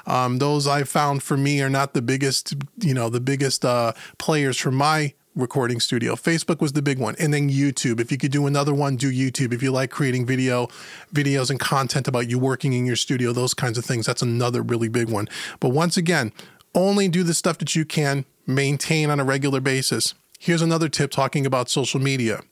Um, 0.07 0.39
those 0.39 0.67
i 0.67 0.83
found 0.85 1.23
for 1.23 1.37
me 1.37 1.61
are 1.63 1.71
not 1.71 1.95
the 1.95 2.03
biggest 2.03 2.55
you 2.81 2.95
know 2.95 3.09
the 3.09 3.21
biggest 3.21 3.65
uh, 3.65 3.93
players 4.19 4.59
for 4.59 4.71
my 4.71 5.15
recording 5.37 5.81
studio. 5.81 6.15
Facebook 6.15 6.61
was 6.61 6.75
the 6.75 6.83
big 6.83 6.99
one 6.99 7.17
and 7.19 7.35
then 7.35 7.51
youtube. 7.51 8.01
If 8.01 8.13
you 8.13 8.19
could 8.19 8.31
do 8.31 8.47
another 8.47 8.73
one 8.73 8.97
do 8.97 9.11
youtube. 9.13 9.53
If 9.53 9.63
you 9.63 9.73
like 9.73 9.91
creating 9.91 10.27
video 10.27 10.69
videos 11.13 11.51
and 11.51 11.59
content 11.59 12.07
about 12.07 12.31
you 12.31 12.39
working 12.39 12.73
in 12.73 12.87
your 12.87 12.97
studio 12.97 13.33
those 13.33 13.55
kinds 13.55 13.79
of 13.79 13.85
things 13.85 14.07
that's 14.07 14.23
another 14.23 14.63
really 14.63 14.89
big 14.89 15.11
one. 15.11 15.29
But 15.61 15.71
once 15.71 15.97
again 15.97 16.33
only 16.75 17.09
do 17.09 17.23
the 17.23 17.35
stuff 17.35 17.59
that 17.59 17.75
you 17.75 17.85
can 17.85 18.25
maintain 18.47 19.11
on 19.11 19.21
a 19.21 19.25
regular 19.25 19.61
basis. 19.61 20.15
Here's 20.39 20.63
another 20.63 20.89
tip 20.89 21.11
talking 21.11 21.47
about 21.47 21.71
social 21.71 22.01
media. 22.01 22.43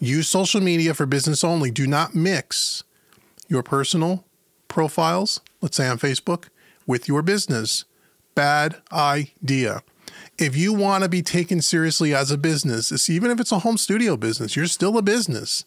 Use 0.00 0.28
social 0.28 0.60
media 0.60 0.94
for 0.94 1.06
business 1.06 1.42
only. 1.42 1.70
Do 1.70 1.86
not 1.86 2.14
mix 2.14 2.84
your 3.48 3.62
personal 3.62 4.24
profiles, 4.68 5.40
let's 5.60 5.76
say 5.76 5.88
on 5.88 5.98
Facebook, 5.98 6.48
with 6.86 7.08
your 7.08 7.22
business. 7.22 7.84
Bad 8.34 8.76
idea. 8.92 9.82
If 10.38 10.56
you 10.56 10.72
want 10.72 11.02
to 11.02 11.08
be 11.08 11.22
taken 11.22 11.60
seriously 11.60 12.14
as 12.14 12.30
a 12.30 12.38
business, 12.38 13.10
even 13.10 13.30
if 13.30 13.40
it's 13.40 13.52
a 13.52 13.58
home 13.60 13.76
studio 13.76 14.16
business, 14.16 14.54
you're 14.54 14.66
still 14.66 14.96
a 14.96 15.02
business. 15.02 15.64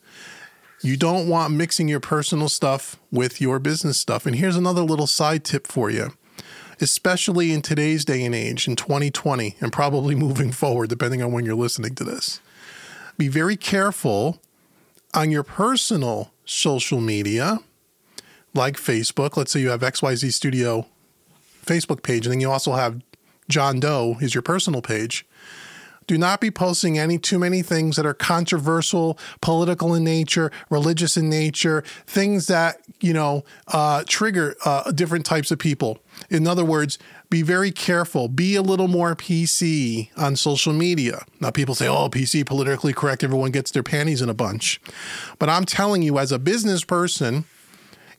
You 0.82 0.98
don't 0.98 1.28
want 1.28 1.54
mixing 1.54 1.88
your 1.88 2.00
personal 2.00 2.50
stuff 2.50 2.98
with 3.12 3.40
your 3.42 3.60
business 3.60 4.00
stuff. 4.00 4.26
And 4.26 4.36
here's 4.38 4.56
another 4.56 4.82
little 4.82 5.06
side 5.08 5.44
tip 5.44 5.68
for 5.68 5.90
you. 5.92 6.14
especially 6.80 7.52
in 7.52 7.62
today's 7.62 8.04
day 8.04 8.24
and 8.26 8.34
age, 8.34 8.68
in 8.68 8.76
2020, 8.76 9.56
and 9.62 9.72
probably 9.72 10.16
moving 10.26 10.52
forward, 10.52 10.90
depending 10.90 11.22
on 11.22 11.32
when 11.32 11.46
you're 11.46 11.56
listening 11.56 11.96
to 11.96 12.04
this. 12.04 12.42
Be 13.18 13.28
very 13.28 13.56
careful 13.56 14.42
on 15.14 15.32
your 15.32 15.44
personal 15.44 16.32
social 16.46 17.00
media, 17.00 17.60
like 18.54 18.78
Facebook. 18.78 19.38
Let's 19.38 19.52
say 19.52 19.60
you 19.60 19.70
have 19.70 19.82
XYZ 19.82 20.32
Studio 20.34 20.88
Facebook 21.66 22.04
page, 22.04 22.26
and 22.26 22.34
then 22.34 22.42
you 22.42 22.50
also 22.50 22.74
have 22.74 23.02
John 23.50 23.80
Doe 23.80 24.18
is 24.22 24.34
your 24.34 24.42
personal 24.42 24.82
page. 24.82 25.26
Do 26.08 26.18
not 26.18 26.42
be 26.42 26.52
posting 26.52 26.98
any 26.98 27.18
too 27.18 27.40
many 27.40 27.62
things 27.62 27.96
that 27.96 28.06
are 28.06 28.14
controversial, 28.14 29.18
political 29.40 29.94
in 29.94 30.04
nature, 30.04 30.52
religious 30.70 31.16
in 31.16 31.30
nature, 31.30 31.84
things 32.06 32.48
that, 32.48 32.82
you 33.00 33.14
know, 33.14 33.46
uh, 33.68 34.04
trigger 34.08 34.56
uh, 34.66 34.92
different 34.92 35.26
types 35.26 35.52
of 35.52 35.60
people. 35.60 36.00
In 36.30 36.48
other 36.48 36.66
words, 36.66 36.98
be 37.30 37.44
very 37.44 37.72
careful. 37.72 38.28
Be 38.28 38.56
a 38.56 38.62
little 38.62 38.90
more 38.90 39.16
PC 39.16 40.10
on 40.18 40.36
social 40.36 40.74
media. 40.74 41.24
Now, 41.40 41.52
people 41.52 41.76
say, 41.76 41.88
oh, 41.88 42.10
PC, 42.10 42.46
politically 42.46 42.94
correct, 42.94 43.24
everyone 43.24 43.52
gets 43.52 43.72
their 43.72 43.84
panties 43.84 44.22
in 44.22 44.28
a 44.28 44.34
bunch. 44.34 44.82
But 45.40 45.48
I'm 45.48 45.66
telling 45.66 46.02
you, 46.02 46.18
as 46.18 46.32
a 46.32 46.40
business 46.40 46.84
person, 46.84 47.46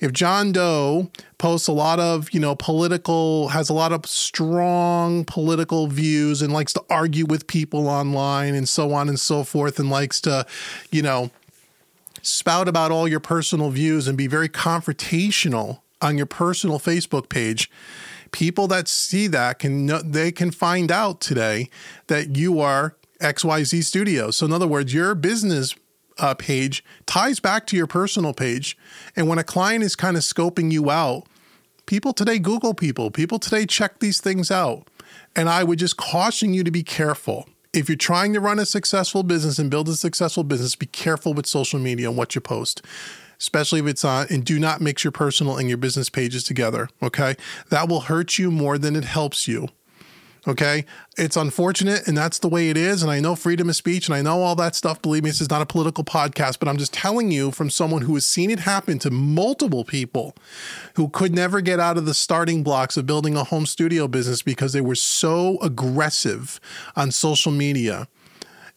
if 0.02 0.12
John 0.12 0.50
Doe 0.50 1.08
posts 1.38 1.68
a 1.68 1.72
lot 1.72 2.00
of, 2.00 2.32
you 2.32 2.40
know, 2.40 2.56
political, 2.56 3.48
has 3.48 3.68
a 3.68 3.72
lot 3.72 3.92
of 3.92 4.04
strong 4.04 5.24
political 5.24 5.86
views 5.86 6.42
and 6.42 6.52
likes 6.52 6.72
to 6.72 6.82
argue 6.90 7.24
with 7.24 7.46
people 7.46 7.86
online 7.86 8.56
and 8.56 8.68
so 8.68 8.92
on 8.92 9.08
and 9.08 9.18
so 9.18 9.44
forth, 9.44 9.78
and 9.78 9.90
likes 9.90 10.20
to, 10.22 10.44
you 10.90 11.02
know, 11.02 11.30
spout 12.20 12.66
about 12.66 12.90
all 12.90 13.06
your 13.06 13.20
personal 13.20 13.70
views 13.70 14.08
and 14.08 14.18
be 14.18 14.26
very 14.26 14.48
confrontational 14.48 15.82
on 16.00 16.16
your 16.16 16.26
personal 16.26 16.80
Facebook 16.80 17.28
page, 17.28 17.70
people 18.32 18.66
that 18.66 18.88
see 18.88 19.28
that 19.28 19.60
can 19.60 19.86
they 20.10 20.32
can 20.32 20.50
find 20.50 20.90
out 20.90 21.20
today 21.20 21.70
that 22.08 22.36
you 22.36 22.58
are 22.58 22.96
XYZ 23.20 23.84
Studios. 23.84 24.36
So 24.36 24.46
in 24.46 24.52
other 24.52 24.66
words, 24.66 24.92
your 24.92 25.14
business 25.14 25.76
uh, 26.18 26.34
page 26.34 26.84
ties 27.06 27.40
back 27.40 27.66
to 27.68 27.76
your 27.76 27.86
personal 27.86 28.32
page. 28.32 28.76
And 29.16 29.28
when 29.28 29.38
a 29.38 29.44
client 29.44 29.84
is 29.84 29.96
kind 29.96 30.16
of 30.16 30.22
scoping 30.22 30.72
you 30.72 30.90
out, 30.90 31.24
people 31.86 32.12
today 32.12 32.38
Google 32.38 32.74
people, 32.74 33.10
people 33.10 33.38
today 33.38 33.66
check 33.66 33.98
these 33.98 34.20
things 34.20 34.50
out. 34.50 34.88
And 35.34 35.48
I 35.48 35.64
would 35.64 35.78
just 35.78 35.96
caution 35.96 36.54
you 36.54 36.64
to 36.64 36.70
be 36.70 36.82
careful. 36.82 37.48
If 37.72 37.88
you're 37.88 37.96
trying 37.96 38.34
to 38.34 38.40
run 38.40 38.58
a 38.58 38.66
successful 38.66 39.22
business 39.22 39.58
and 39.58 39.70
build 39.70 39.88
a 39.88 39.94
successful 39.94 40.44
business, 40.44 40.76
be 40.76 40.86
careful 40.86 41.32
with 41.32 41.46
social 41.46 41.78
media 41.78 42.08
and 42.08 42.18
what 42.18 42.34
you 42.34 42.40
post 42.40 42.82
especially 43.42 43.80
if 43.80 43.86
it's 43.88 44.04
on, 44.04 44.24
and 44.30 44.44
do 44.44 44.56
not 44.56 44.80
mix 44.80 45.02
your 45.02 45.10
personal 45.10 45.56
and 45.56 45.68
your 45.68 45.76
business 45.76 46.08
pages 46.08 46.44
together. 46.44 46.88
Okay. 47.02 47.34
That 47.70 47.88
will 47.88 48.02
hurt 48.02 48.38
you 48.38 48.52
more 48.52 48.78
than 48.78 48.94
it 48.94 49.04
helps 49.04 49.48
you. 49.48 49.66
Okay. 50.46 50.84
It's 51.16 51.36
unfortunate 51.36 52.08
and 52.08 52.18
that's 52.18 52.40
the 52.40 52.48
way 52.48 52.68
it 52.68 52.76
is. 52.76 53.02
And 53.02 53.12
I 53.12 53.20
know 53.20 53.36
freedom 53.36 53.68
of 53.68 53.76
speech 53.76 54.08
and 54.08 54.14
I 54.14 54.22
know 54.22 54.42
all 54.42 54.56
that 54.56 54.74
stuff. 54.74 55.00
Believe 55.00 55.22
me, 55.22 55.30
this 55.30 55.40
is 55.40 55.50
not 55.50 55.62
a 55.62 55.66
political 55.66 56.02
podcast, 56.02 56.58
but 56.58 56.68
I'm 56.68 56.78
just 56.78 56.92
telling 56.92 57.30
you 57.30 57.52
from 57.52 57.70
someone 57.70 58.02
who 58.02 58.14
has 58.14 58.26
seen 58.26 58.50
it 58.50 58.58
happen 58.60 58.98
to 59.00 59.10
multiple 59.10 59.84
people 59.84 60.34
who 60.96 61.08
could 61.08 61.32
never 61.32 61.60
get 61.60 61.78
out 61.78 61.96
of 61.96 62.06
the 62.06 62.14
starting 62.14 62.64
blocks 62.64 62.96
of 62.96 63.06
building 63.06 63.36
a 63.36 63.44
home 63.44 63.66
studio 63.66 64.08
business 64.08 64.42
because 64.42 64.72
they 64.72 64.80
were 64.80 64.96
so 64.96 65.58
aggressive 65.62 66.58
on 66.96 67.12
social 67.12 67.52
media. 67.52 68.08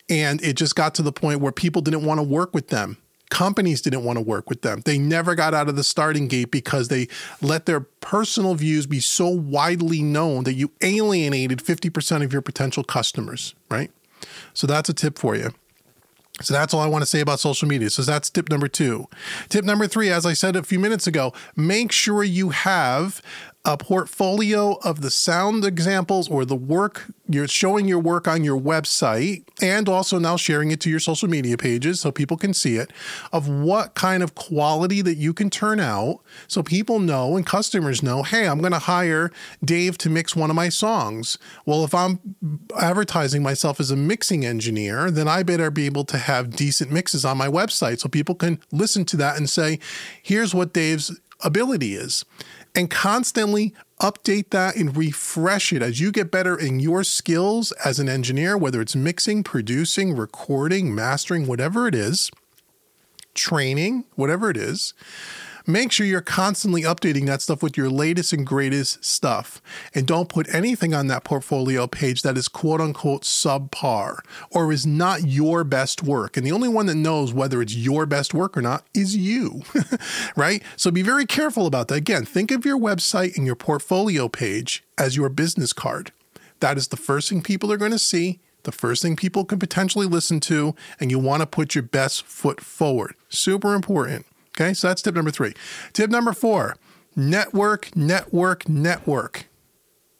And 0.07 0.43
it 0.43 0.53
just 0.57 0.75
got 0.75 0.93
to 0.95 1.01
the 1.01 1.11
point 1.11 1.41
where 1.41 1.51
people 1.51 1.81
didn't 1.81 2.05
want 2.05 2.19
to 2.19 2.23
work 2.23 2.53
with 2.53 2.67
them 2.67 2.97
companies 3.29 3.81
didn't 3.81 4.03
want 4.03 4.17
to 4.17 4.21
work 4.21 4.49
with 4.49 4.61
them. 4.61 4.81
They 4.85 4.97
never 4.97 5.35
got 5.35 5.53
out 5.53 5.67
of 5.67 5.75
the 5.75 5.83
starting 5.83 6.27
gate 6.27 6.51
because 6.51 6.87
they 6.87 7.07
let 7.41 7.65
their 7.65 7.81
personal 7.81 8.55
views 8.55 8.85
be 8.85 8.99
so 8.99 9.27
widely 9.27 10.01
known 10.01 10.43
that 10.43 10.53
you 10.53 10.71
alienated 10.81 11.59
50% 11.59 12.23
of 12.23 12.31
your 12.31 12.41
potential 12.41 12.83
customers, 12.83 13.55
right? 13.69 13.91
So 14.53 14.67
that's 14.67 14.89
a 14.89 14.93
tip 14.93 15.17
for 15.17 15.35
you. 15.35 15.51
So 16.41 16.53
that's 16.53 16.73
all 16.73 16.81
I 16.81 16.87
want 16.87 17.01
to 17.01 17.05
say 17.05 17.21
about 17.21 17.39
social 17.39 17.67
media. 17.67 17.89
So 17.89 18.01
that's 18.01 18.29
tip 18.29 18.49
number 18.49 18.67
two. 18.67 19.07
Tip 19.47 19.63
number 19.63 19.87
three, 19.87 20.09
as 20.09 20.25
I 20.25 20.33
said 20.33 20.57
a 20.57 20.63
few 20.63 20.79
minutes 20.79 21.07
ago, 21.07 21.33
make 21.55 21.93
sure 21.93 22.23
you 22.23 22.49
have 22.49 23.21
a 23.65 23.77
portfolio 23.77 24.77
of 24.83 25.01
the 25.01 25.09
sound 25.09 25.65
examples 25.65 26.29
or 26.29 26.45
the 26.45 26.55
work 26.55 27.05
you're 27.27 27.47
showing 27.47 27.87
your 27.87 27.97
work 27.97 28.27
on 28.27 28.43
your 28.43 28.59
website 28.59 29.43
and 29.59 29.89
also 29.89 30.19
now 30.19 30.37
sharing 30.37 30.69
it 30.69 30.79
to 30.79 30.89
your 30.89 30.99
social 30.99 31.27
media 31.27 31.57
pages 31.57 31.99
so 31.99 32.11
people 32.11 32.37
can 32.37 32.53
see 32.53 32.75
it 32.75 32.91
of 33.33 33.49
what 33.49 33.95
kind 33.95 34.21
of 34.21 34.35
quality 34.35 35.01
that 35.01 35.15
you 35.15 35.33
can 35.33 35.49
turn 35.49 35.79
out 35.79 36.19
so 36.47 36.61
people 36.61 36.99
know 36.99 37.35
and 37.35 37.47
customers 37.47 38.03
know 38.03 38.21
hey 38.21 38.47
i'm 38.47 38.59
going 38.59 38.71
to 38.71 38.79
hire 38.79 39.31
dave 39.63 39.97
to 39.97 40.09
mix 40.09 40.35
one 40.35 40.49
of 40.51 40.55
my 40.55 40.69
songs. 40.69 41.39
Well 41.65 41.83
if 41.83 41.95
i'm 41.95 42.19
advertising 42.79 43.41
myself 43.41 43.79
as 43.79 43.89
a 43.89 43.95
mixing 43.95 44.45
engineer 44.45 45.09
then 45.09 45.27
i 45.27 45.41
better 45.41 45.71
be 45.71 45.87
able 45.87 46.05
to 46.05 46.17
have 46.19 46.55
decent 46.55 46.91
mixes 46.91 47.25
on 47.25 47.37
my 47.37 47.47
website 47.47 47.99
so 47.99 48.09
people 48.09 48.35
can 48.35 48.59
listen 48.71 49.05
to 49.05 49.17
that 49.17 49.37
and 49.37 49.49
say 49.49 49.79
here's 50.21 50.53
what 50.53 50.73
dave's 50.73 51.19
ability 51.43 51.95
is 51.95 52.23
and 52.75 52.89
constantly 52.89 53.73
update 54.01 54.49
that 54.49 54.75
and 54.75 54.95
refresh 54.95 55.71
it 55.71 55.81
as 55.81 55.99
you 55.99 56.11
get 56.11 56.29
better 56.29 56.59
in 56.59 56.79
your 56.79 57.03
skills 57.03 57.71
as 57.83 57.99
an 57.99 58.09
engineer, 58.09 58.57
whether 58.57 58.81
it's 58.81 58.95
mixing, 58.95 59.43
producing, 59.43 60.15
recording, 60.15 60.93
mastering, 60.93 61.47
whatever 61.47 61.87
it 61.87 61.95
is, 61.95 62.29
training, 63.33 64.05
whatever 64.15 64.49
it 64.49 64.57
is 64.57 64.93
make 65.65 65.91
sure 65.91 66.05
you're 66.05 66.21
constantly 66.21 66.83
updating 66.83 67.25
that 67.25 67.41
stuff 67.41 67.63
with 67.63 67.77
your 67.77 67.89
latest 67.89 68.33
and 68.33 68.45
greatest 68.45 69.03
stuff. 69.03 69.61
And 69.93 70.05
don't 70.05 70.29
put 70.29 70.53
anything 70.53 70.93
on 70.93 71.07
that 71.07 71.23
portfolio 71.23 71.87
page 71.87 72.21
that 72.21 72.37
is 72.37 72.47
quote 72.47 72.81
unquote 72.81 73.23
subpar 73.23 74.19
or 74.51 74.71
is 74.71 74.85
not 74.85 75.25
your 75.25 75.63
best 75.63 76.03
work. 76.03 76.37
And 76.37 76.45
the 76.45 76.51
only 76.51 76.69
one 76.69 76.85
that 76.87 76.95
knows 76.95 77.33
whether 77.33 77.61
it's 77.61 77.75
your 77.75 78.05
best 78.05 78.33
work 78.33 78.57
or 78.57 78.61
not 78.61 78.85
is 78.93 79.15
you, 79.15 79.61
right? 80.35 80.61
So 80.75 80.91
be 80.91 81.01
very 81.01 81.25
careful 81.25 81.65
about 81.67 81.87
that. 81.89 81.95
Again, 81.95 82.25
think 82.25 82.51
of 82.51 82.65
your 82.65 82.79
website 82.79 83.37
and 83.37 83.45
your 83.45 83.55
portfolio 83.55 84.27
page 84.27 84.83
as 84.97 85.15
your 85.15 85.29
business 85.29 85.73
card. 85.73 86.11
That 86.59 86.77
is 86.77 86.87
the 86.87 86.97
first 86.97 87.29
thing 87.29 87.41
people 87.41 87.71
are 87.71 87.77
going 87.77 87.91
to 87.91 87.99
see 87.99 88.39
the 88.65 88.71
first 88.71 89.01
thing 89.01 89.15
people 89.15 89.45
can 89.45 89.59
potentially 89.59 90.07
listen 90.07 90.39
to, 90.41 90.75
and 90.99 91.09
you 91.09 91.19
want 91.19 91.41
to 91.41 91.47
put 91.47 91.73
your 91.73 91.83
best 91.83 92.25
foot 92.25 92.59
forward. 92.59 93.15
Super 93.29 93.73
important. 93.73 94.25
Okay, 94.57 94.73
so 94.73 94.87
that's 94.87 95.01
tip 95.01 95.15
number 95.15 95.31
three. 95.31 95.53
Tip 95.93 96.09
number 96.09 96.33
four 96.33 96.77
network, 97.15 97.95
network, 97.95 98.67
network. 98.67 99.47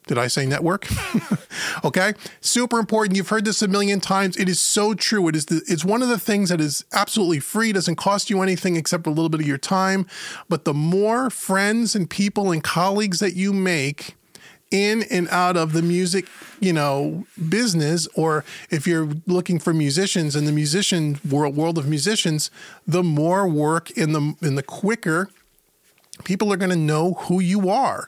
Did 0.07 0.19
I 0.19 0.27
say 0.27 0.45
network? 0.45 0.87
okay, 1.83 2.13
super 2.39 2.77
important. 2.77 3.17
You've 3.17 3.29
heard 3.29 3.43
this 3.43 3.63
a 3.63 3.67
million 3.67 3.99
times. 3.99 4.37
It 4.37 4.47
is 4.47 4.61
so 4.61 4.93
true. 4.93 5.27
It 5.27 5.35
is 5.35 5.47
the, 5.47 5.63
it's 5.67 5.83
one 5.83 6.03
of 6.03 6.09
the 6.09 6.19
things 6.19 6.49
that 6.49 6.61
is 6.61 6.85
absolutely 6.93 7.39
free. 7.39 7.71
Doesn't 7.71 7.95
cost 7.95 8.29
you 8.29 8.41
anything 8.43 8.75
except 8.75 9.07
a 9.07 9.09
little 9.09 9.29
bit 9.29 9.41
of 9.41 9.47
your 9.47 9.57
time. 9.57 10.05
But 10.47 10.63
the 10.63 10.75
more 10.75 11.31
friends 11.31 11.95
and 11.95 12.07
people 12.07 12.51
and 12.51 12.63
colleagues 12.63 13.19
that 13.19 13.33
you 13.33 13.51
make, 13.51 14.15
in 14.71 15.03
and 15.03 15.27
out 15.29 15.55
of 15.55 15.73
the 15.73 15.81
music, 15.81 16.27
you 16.59 16.73
know, 16.73 17.25
business, 17.49 18.07
or 18.15 18.43
if 18.69 18.87
you're 18.87 19.09
looking 19.27 19.59
for 19.59 19.73
musicians 19.73 20.35
in 20.35 20.45
the 20.45 20.51
musician 20.51 21.19
world, 21.29 21.55
world 21.55 21.77
of 21.77 21.87
musicians, 21.87 22.49
the 22.87 23.03
more 23.03 23.47
work 23.47 23.91
in 23.91 24.13
the 24.13 24.35
in 24.41 24.55
the 24.55 24.63
quicker 24.63 25.29
people 26.23 26.51
are 26.51 26.57
going 26.57 26.71
to 26.71 26.77
know 26.77 27.13
who 27.13 27.39
you 27.39 27.69
are. 27.69 28.07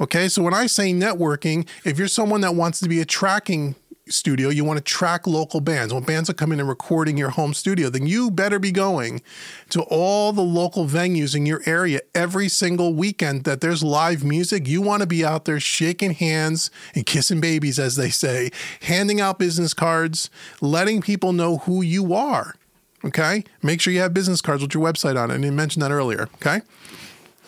Okay, 0.00 0.28
so 0.28 0.42
when 0.42 0.54
I 0.54 0.66
say 0.66 0.92
networking, 0.92 1.68
if 1.84 1.98
you're 1.98 2.08
someone 2.08 2.40
that 2.40 2.54
wants 2.54 2.80
to 2.80 2.88
be 2.88 3.00
a 3.00 3.04
tracking 3.04 3.74
studio, 4.10 4.48
you 4.48 4.64
want 4.64 4.78
to 4.78 4.84
track 4.84 5.26
local 5.26 5.60
bands. 5.60 5.92
When 5.94 6.02
bands 6.02 6.28
are 6.28 6.34
coming 6.34 6.60
and 6.60 6.68
recording 6.68 7.16
your 7.16 7.30
home 7.30 7.54
studio, 7.54 7.88
then 7.88 8.06
you 8.06 8.30
better 8.30 8.58
be 8.58 8.72
going 8.72 9.22
to 9.70 9.82
all 9.82 10.32
the 10.32 10.42
local 10.42 10.86
venues 10.86 11.34
in 11.34 11.46
your 11.46 11.62
area 11.66 12.00
every 12.14 12.48
single 12.48 12.94
weekend 12.94 13.44
that 13.44 13.60
there's 13.60 13.82
live 13.82 14.24
music. 14.24 14.66
You 14.66 14.82
want 14.82 15.02
to 15.02 15.06
be 15.06 15.24
out 15.24 15.44
there 15.44 15.60
shaking 15.60 16.12
hands 16.12 16.70
and 16.94 17.06
kissing 17.06 17.40
babies, 17.40 17.78
as 17.78 17.96
they 17.96 18.10
say, 18.10 18.50
handing 18.82 19.20
out 19.20 19.38
business 19.38 19.74
cards, 19.74 20.30
letting 20.60 21.00
people 21.00 21.32
know 21.32 21.58
who 21.58 21.82
you 21.82 22.14
are. 22.14 22.54
Okay. 23.04 23.44
Make 23.62 23.80
sure 23.80 23.92
you 23.92 24.00
have 24.00 24.12
business 24.12 24.40
cards 24.40 24.62
with 24.62 24.74
your 24.74 24.82
website 24.82 25.16
on 25.16 25.30
it. 25.30 25.34
I 25.34 25.36
didn't 25.38 25.56
mention 25.56 25.80
that 25.80 25.90
earlier. 25.90 26.28
Okay. 26.34 26.60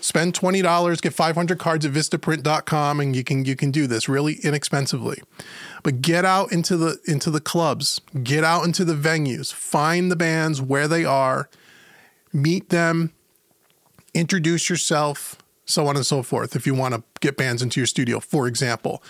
Spend 0.03 0.35
$20, 0.35 1.01
get 1.01 1.15
500 1.15 1.61
cards 1.61 1.87
at 1.87 1.93
vistaprint.com 1.93 2.99
and 2.99 3.15
you 3.15 3.23
can 3.23 3.45
you 3.45 3.55
can 3.55 3.71
do 3.71 3.87
this 3.87 4.09
really 4.09 4.35
inexpensively. 4.43 5.23
But 5.85 6.03
get 6.03 6.25
out 6.25 6.51
into 6.51 6.77
the 6.77 6.99
into 7.07 7.31
the 7.31 7.41
clubs, 7.41 8.01
get 8.25 8.43
out 8.43 8.65
into 8.65 8.85
the 8.85 8.95
venues, 8.95 9.53
find 9.53 10.11
the 10.11 10.17
bands 10.17 10.61
where 10.61 10.89
they 10.89 11.05
are, 11.05 11.49
meet 12.33 12.71
them, 12.71 13.13
introduce 14.13 14.69
yourself, 14.69 15.41
so 15.65 15.87
on 15.87 15.95
and 15.95 16.05
so 16.05 16.25
forth 16.25 16.57
if 16.57 16.67
you 16.67 16.75
want 16.75 16.95
to 16.95 17.03
get 17.21 17.37
bands 17.37 17.63
into 17.63 17.79
your 17.79 17.87
studio 17.87 18.19
for 18.19 18.49
example 18.49 19.03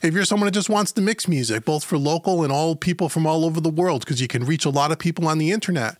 if 0.00 0.14
you're 0.14 0.24
someone 0.24 0.46
that 0.46 0.52
just 0.52 0.70
wants 0.70 0.90
to 0.90 1.02
mix 1.02 1.28
music 1.28 1.66
both 1.66 1.84
for 1.84 1.98
local 1.98 2.42
and 2.42 2.50
all 2.50 2.74
people 2.74 3.10
from 3.10 3.26
all 3.26 3.44
over 3.44 3.60
the 3.60 3.68
world 3.68 4.00
because 4.00 4.20
you 4.20 4.26
can 4.26 4.44
reach 4.44 4.64
a 4.64 4.70
lot 4.70 4.90
of 4.90 4.98
people 4.98 5.28
on 5.28 5.36
the 5.36 5.50
internet 5.50 5.98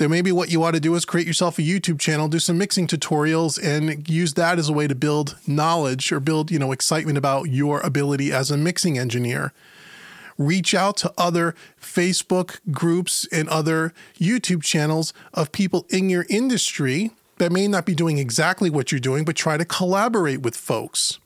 then 0.00 0.10
maybe 0.10 0.32
what 0.32 0.50
you 0.50 0.64
ought 0.64 0.70
to 0.70 0.80
do 0.80 0.94
is 0.94 1.04
create 1.04 1.26
yourself 1.26 1.58
a 1.58 1.62
YouTube 1.62 2.00
channel, 2.00 2.26
do 2.26 2.38
some 2.38 2.56
mixing 2.56 2.86
tutorials, 2.86 3.62
and 3.62 4.08
use 4.08 4.32
that 4.32 4.58
as 4.58 4.70
a 4.70 4.72
way 4.72 4.88
to 4.88 4.94
build 4.94 5.36
knowledge 5.46 6.10
or 6.10 6.20
build, 6.20 6.50
you 6.50 6.58
know, 6.58 6.72
excitement 6.72 7.18
about 7.18 7.50
your 7.50 7.80
ability 7.80 8.32
as 8.32 8.50
a 8.50 8.56
mixing 8.56 8.98
engineer. 8.98 9.52
Reach 10.38 10.74
out 10.74 10.96
to 10.96 11.12
other 11.18 11.54
Facebook 11.78 12.60
groups 12.70 13.28
and 13.30 13.46
other 13.50 13.92
YouTube 14.18 14.62
channels 14.62 15.12
of 15.34 15.52
people 15.52 15.84
in 15.90 16.08
your 16.08 16.24
industry 16.30 17.10
that 17.36 17.52
may 17.52 17.68
not 17.68 17.84
be 17.84 17.94
doing 17.94 18.16
exactly 18.16 18.70
what 18.70 18.90
you're 18.90 19.00
doing, 19.00 19.26
but 19.26 19.36
try 19.36 19.58
to 19.58 19.66
collaborate 19.66 20.40
with 20.40 20.56
folks. 20.56 21.18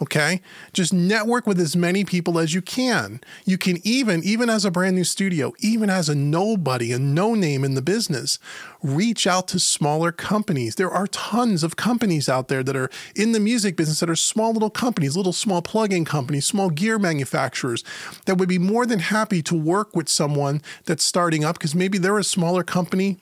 Okay. 0.00 0.42
Just 0.74 0.92
network 0.92 1.46
with 1.46 1.58
as 1.58 1.74
many 1.74 2.04
people 2.04 2.38
as 2.38 2.52
you 2.52 2.60
can. 2.60 3.20
You 3.46 3.56
can 3.56 3.78
even, 3.82 4.22
even 4.24 4.50
as 4.50 4.64
a 4.64 4.70
brand 4.70 4.96
new 4.96 5.04
studio, 5.04 5.54
even 5.60 5.88
as 5.88 6.08
a 6.08 6.14
nobody, 6.14 6.92
a 6.92 6.98
no 6.98 7.34
name 7.34 7.64
in 7.64 7.74
the 7.74 7.82
business, 7.82 8.38
reach 8.82 9.26
out 9.26 9.48
to 9.48 9.58
smaller 9.58 10.12
companies. 10.12 10.74
There 10.74 10.90
are 10.90 11.06
tons 11.06 11.62
of 11.62 11.76
companies 11.76 12.28
out 12.28 12.48
there 12.48 12.62
that 12.62 12.76
are 12.76 12.90
in 13.14 13.32
the 13.32 13.40
music 13.40 13.76
business 13.76 14.00
that 14.00 14.10
are 14.10 14.16
small 14.16 14.52
little 14.52 14.70
companies, 14.70 15.16
little 15.16 15.32
small 15.32 15.62
plug-in 15.62 16.04
companies, 16.04 16.46
small 16.46 16.68
gear 16.68 16.98
manufacturers 16.98 17.82
that 18.26 18.36
would 18.36 18.48
be 18.48 18.58
more 18.58 18.84
than 18.84 18.98
happy 18.98 19.42
to 19.42 19.54
work 19.54 19.96
with 19.96 20.08
someone 20.08 20.60
that's 20.84 21.04
starting 21.04 21.42
up 21.42 21.58
because 21.58 21.74
maybe 21.74 21.96
they're 21.96 22.18
a 22.18 22.24
smaller 22.24 22.62
company 22.62 23.18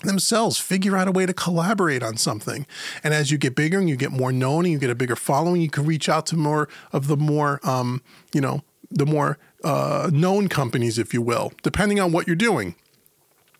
themselves 0.00 0.58
figure 0.58 0.96
out 0.96 1.08
a 1.08 1.12
way 1.12 1.26
to 1.26 1.32
collaborate 1.32 2.02
on 2.02 2.16
something. 2.16 2.66
And 3.02 3.12
as 3.14 3.30
you 3.30 3.38
get 3.38 3.54
bigger 3.54 3.78
and 3.78 3.88
you 3.88 3.96
get 3.96 4.12
more 4.12 4.32
known 4.32 4.64
and 4.64 4.72
you 4.72 4.78
get 4.78 4.90
a 4.90 4.94
bigger 4.94 5.16
following 5.16 5.60
you 5.60 5.70
can 5.70 5.84
reach 5.84 6.08
out 6.08 6.26
to 6.26 6.36
more 6.36 6.68
of 6.92 7.06
the 7.06 7.16
more 7.16 7.60
um, 7.62 8.02
you 8.32 8.40
know 8.40 8.62
the 8.90 9.06
more 9.06 9.38
uh, 9.64 10.10
known 10.12 10.48
companies 10.48 10.98
if 10.98 11.12
you 11.12 11.20
will 11.20 11.52
depending 11.62 12.00
on 12.00 12.12
what 12.12 12.26
you're 12.26 12.36
doing. 12.36 12.74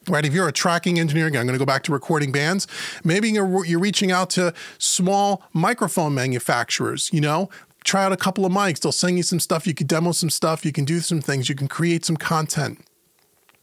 Right? 0.09 0.25
If 0.25 0.33
you're 0.33 0.49
a 0.49 0.53
tracking 0.53 0.99
engineer 0.99 1.27
i'm 1.27 1.33
going 1.33 1.49
to 1.49 1.59
go 1.59 1.67
back 1.67 1.83
to 1.83 1.93
recording 1.93 2.33
bands 2.33 2.67
maybe 3.05 3.29
you're, 3.29 3.67
you're 3.67 3.79
reaching 3.79 4.11
out 4.11 4.31
to 4.31 4.55
small 4.79 5.43
microphone 5.53 6.15
manufacturers 6.15 7.11
you 7.13 7.21
know? 7.21 7.51
Try 7.85 8.05
out 8.05 8.13
a 8.13 8.17
couple 8.17 8.45
of 8.45 8.53
mics. 8.53 8.81
They'll 8.81 8.93
send 8.93 9.17
you 9.17 9.23
some 9.23 9.41
stuff. 9.41 9.67
You 9.67 9.73
can 9.73 9.87
demo 9.87 10.13
some 10.13 10.29
stuff. 10.29 10.67
You 10.67 10.73
can 10.73 10.85
do 10.85 10.99
some 11.01 11.23
things. 11.23 11.49
You 11.49 11.55
can 11.55 11.69
create 11.69 12.05
some 12.05 12.17
content 12.17 12.85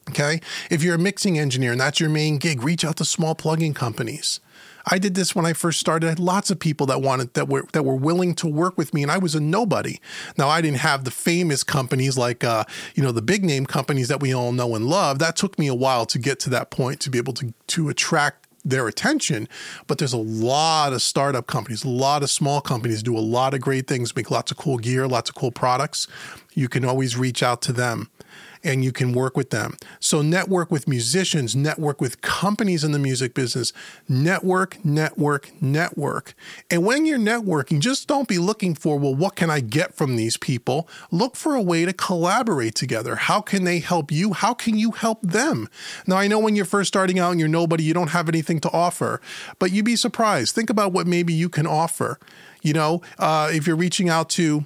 Okay. 0.10 0.40
If 0.70 0.84
you're 0.84 0.96
a 0.96 1.00
mixing 1.00 1.40
engineer 1.40 1.72
and 1.72 1.82
that's 1.82 2.00
your 2.00 2.10
main 2.10 2.38
gig, 2.38 2.64
reach 2.64 2.86
out 2.86 2.98
to 2.98 3.06
small 3.06 3.36
plugin 3.36 3.76
companies. 3.76 4.40
I 4.88 5.00
did 5.00 5.16
this 5.16 5.36
when 5.36 5.46
I 5.46 5.54
first 5.54 5.80
started. 5.80 6.06
I 6.06 6.10
had 6.10 6.20
lots 6.20 6.52
of 6.52 6.60
people 6.60 6.86
that 6.88 7.02
wanted 7.02 7.34
that 7.34 7.50
were 7.50 7.66
that 7.74 7.84
were 7.84 7.96
willing 7.96 8.36
to 8.36 8.48
work 8.48 8.78
with 8.78 8.94
me, 8.94 9.02
and 9.02 9.12
I 9.12 9.18
was 9.18 9.34
a 9.34 9.40
nobody. 9.40 10.00
Now 10.38 10.48
I 10.48 10.62
didn't 10.62 10.78
have 10.78 11.06
the 11.06 11.12
famous 11.12 11.64
companies 11.64 12.18
like 12.18 12.44
uh, 12.44 12.66
you 12.94 13.02
know 13.02 13.12
the 13.12 13.22
big 13.22 13.44
name 13.44 13.66
companies 13.66 14.10
that 14.10 14.22
we 14.22 14.34
all 14.34 14.52
know 14.52 14.76
and 14.76 14.86
love. 14.86 15.18
That 15.20 15.36
took 15.36 15.58
me 15.58 15.68
a 15.68 15.74
while 15.74 16.06
to 16.06 16.20
get 16.20 16.40
to 16.42 16.50
that 16.52 16.70
point 16.70 17.00
to 17.02 17.10
be 17.10 17.18
able 17.18 17.34
to 17.34 17.54
to 17.68 17.90
attract 17.90 18.48
their 18.64 18.88
attention. 18.88 19.48
But 19.88 19.98
there's 19.98 20.14
a 20.14 20.18
lot 20.18 20.94
of 20.94 21.02
startup 21.02 21.48
companies, 21.48 21.84
a 21.84 21.90
lot 21.90 22.22
of 22.22 22.30
small 22.30 22.62
companies 22.62 23.02
do 23.02 23.18
a 23.18 23.20
lot 23.20 23.54
of 23.56 23.62
great 23.62 23.88
things, 23.88 24.16
make 24.16 24.30
lots 24.30 24.52
of 24.52 24.58
cool 24.58 24.78
gear, 24.78 25.08
lots 25.08 25.30
of 25.30 25.36
cool 25.36 25.52
products. 25.52 26.08
You 26.54 26.70
can 26.70 26.86
always 26.86 27.18
reach 27.18 27.42
out 27.42 27.62
to 27.64 27.74
them 27.74 28.10
and 28.66 28.84
you 28.84 28.92
can 28.92 29.14
work 29.14 29.38
with 29.38 29.52
them. 29.52 29.78
So, 30.00 30.22
network 30.22 30.72
with 30.72 30.88
musicians, 30.88 31.56
network 31.56 32.02
with 32.02 32.22
companies 32.22 32.84
in 32.84 32.92
the 32.92 33.00
music 33.00 33.34
business, 33.34 33.72
network, 34.10 34.84
network, 34.84 35.52
network. 35.62 36.34
And 36.70 36.84
when 36.84 37.06
you're 37.06 37.20
networking, 37.20 37.80
just 37.80 38.08
don't 38.08 38.28
be 38.28 38.40
looking 38.40 38.76
for, 38.76 38.98
well, 38.98 39.16
what 39.16 39.36
can 39.36 39.50
I 39.50 39.60
get 39.60 39.94
from 39.94 40.16
these 40.16 40.36
people? 40.36 40.90
Look 41.12 41.36
for 41.36 41.56
a 41.56 41.62
way 41.62 41.86
to 41.86 41.94
collaborate 41.94 42.76
together. 42.76 43.16
How 43.16 43.40
can 43.40 43.64
they 43.64 43.80
help 43.80 44.12
you? 44.12 44.34
How 44.34 44.54
can 44.54 44.78
you 44.78 44.92
help 44.92 45.22
them? 45.22 45.70
Now, 46.08 46.18
I 46.18 46.28
know 46.28 46.40
when 46.40 46.56
you're 46.56 46.66
first 46.66 46.88
starting 46.88 47.20
out 47.20 47.32
and 47.32 47.40
you're 47.40 47.48
nobody, 47.48 47.84
you 47.84 47.94
don't 47.94 48.10
have 48.10 48.28
anything 48.28 48.60
to 48.62 48.72
offer, 48.72 49.22
but 49.60 49.72
you'd 49.72 49.86
be 49.86 49.96
surprised. 49.96 50.56
Think 50.56 50.70
about 50.70 50.92
what 50.92 51.08
maybe 51.08 51.34
you 51.34 51.50
can 51.50 51.68
offer. 51.68 52.20
You 52.62 52.74
know, 52.74 53.02
uh, 53.20 53.50
if 53.52 53.68
you're 53.68 53.76
reaching 53.76 54.10
out 54.10 54.30
to, 54.32 54.66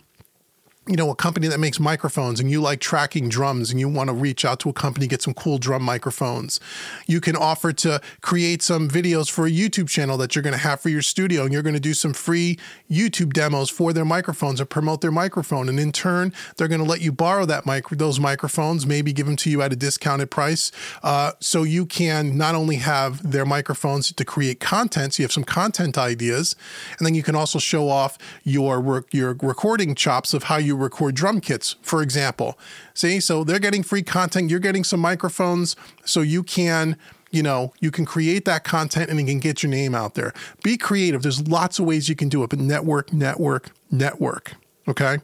you 0.89 0.95
know, 0.95 1.11
a 1.11 1.15
company 1.15 1.47
that 1.47 1.59
makes 1.59 1.79
microphones 1.79 2.39
and 2.39 2.49
you 2.49 2.59
like 2.59 2.79
tracking 2.79 3.29
drums 3.29 3.69
and 3.69 3.79
you 3.79 3.87
want 3.87 4.07
to 4.07 4.13
reach 4.13 4.43
out 4.43 4.59
to 4.61 4.69
a 4.69 4.73
company, 4.73 5.05
get 5.05 5.21
some 5.21 5.35
cool 5.35 5.59
drum 5.59 5.83
microphones. 5.83 6.59
You 7.05 7.21
can 7.21 7.35
offer 7.35 7.71
to 7.73 8.01
create 8.21 8.63
some 8.63 8.89
videos 8.89 9.29
for 9.29 9.45
a 9.45 9.51
YouTube 9.51 9.87
channel 9.87 10.17
that 10.17 10.33
you're 10.35 10.41
going 10.41 10.53
to 10.53 10.59
have 10.59 10.81
for 10.81 10.89
your 10.89 11.03
studio 11.03 11.43
and 11.43 11.53
you're 11.53 11.61
going 11.61 11.75
to 11.75 11.79
do 11.79 11.93
some 11.93 12.13
free 12.13 12.57
YouTube 12.89 13.33
demos 13.33 13.69
for 13.69 13.93
their 13.93 14.03
microphones 14.03 14.59
and 14.59 14.67
promote 14.67 15.01
their 15.01 15.11
microphone. 15.11 15.69
And 15.69 15.79
in 15.79 15.91
turn, 15.91 16.33
they're 16.57 16.67
going 16.67 16.81
to 16.81 16.87
let 16.87 17.01
you 17.01 17.11
borrow 17.11 17.45
that 17.45 17.67
mic, 17.67 17.87
those 17.89 18.19
microphones, 18.19 18.87
maybe 18.87 19.13
give 19.13 19.27
them 19.27 19.35
to 19.37 19.51
you 19.51 19.61
at 19.61 19.71
a 19.71 19.75
discounted 19.75 20.31
price. 20.31 20.71
Uh, 21.03 21.33
so 21.39 21.61
you 21.61 21.85
can 21.85 22.35
not 22.35 22.55
only 22.55 22.77
have 22.77 23.31
their 23.31 23.45
microphones 23.45 24.11
to 24.11 24.25
create 24.25 24.59
content, 24.59 25.13
so 25.13 25.21
you 25.21 25.25
have 25.25 25.31
some 25.31 25.43
content 25.43 25.99
ideas, 25.99 26.55
and 26.97 27.05
then 27.05 27.13
you 27.13 27.21
can 27.21 27.35
also 27.35 27.59
show 27.59 27.89
off 27.89 28.17
your, 28.43 28.81
work 28.81 29.13
your 29.13 29.35
recording 29.39 29.93
chops 29.93 30.33
of 30.33 30.43
how 30.43 30.57
you 30.57 30.78
record 30.79 31.15
drum 31.15 31.41
kits, 31.41 31.75
for 31.81 32.01
example. 32.01 32.57
See, 32.93 33.19
so 33.19 33.43
they're 33.43 33.59
getting 33.59 33.83
free 33.83 34.03
content, 34.03 34.49
you're 34.49 34.59
getting 34.59 34.83
some 34.83 34.99
microphones, 34.99 35.75
so 36.05 36.21
you 36.21 36.43
can 36.43 36.97
you 37.31 37.43
know, 37.43 37.73
you 37.79 37.91
can 37.91 38.05
create 38.05 38.45
that 38.45 38.63
content 38.63 39.09
and 39.09 39.19
you 39.19 39.25
can 39.25 39.39
get 39.39 39.61
your 39.61 39.69
name 39.69 39.93
out 39.93 40.15
there. 40.15 40.33
Be 40.63 40.77
creative. 40.77 41.21
There's 41.21 41.47
lots 41.47 41.77
of 41.77 41.85
ways 41.85 42.09
you 42.09 42.15
can 42.15 42.27
do 42.27 42.43
it, 42.43 42.49
but 42.49 42.57
network, 42.57 43.13
network, 43.13 43.69
network. 43.91 44.53
Okay. 44.87 45.19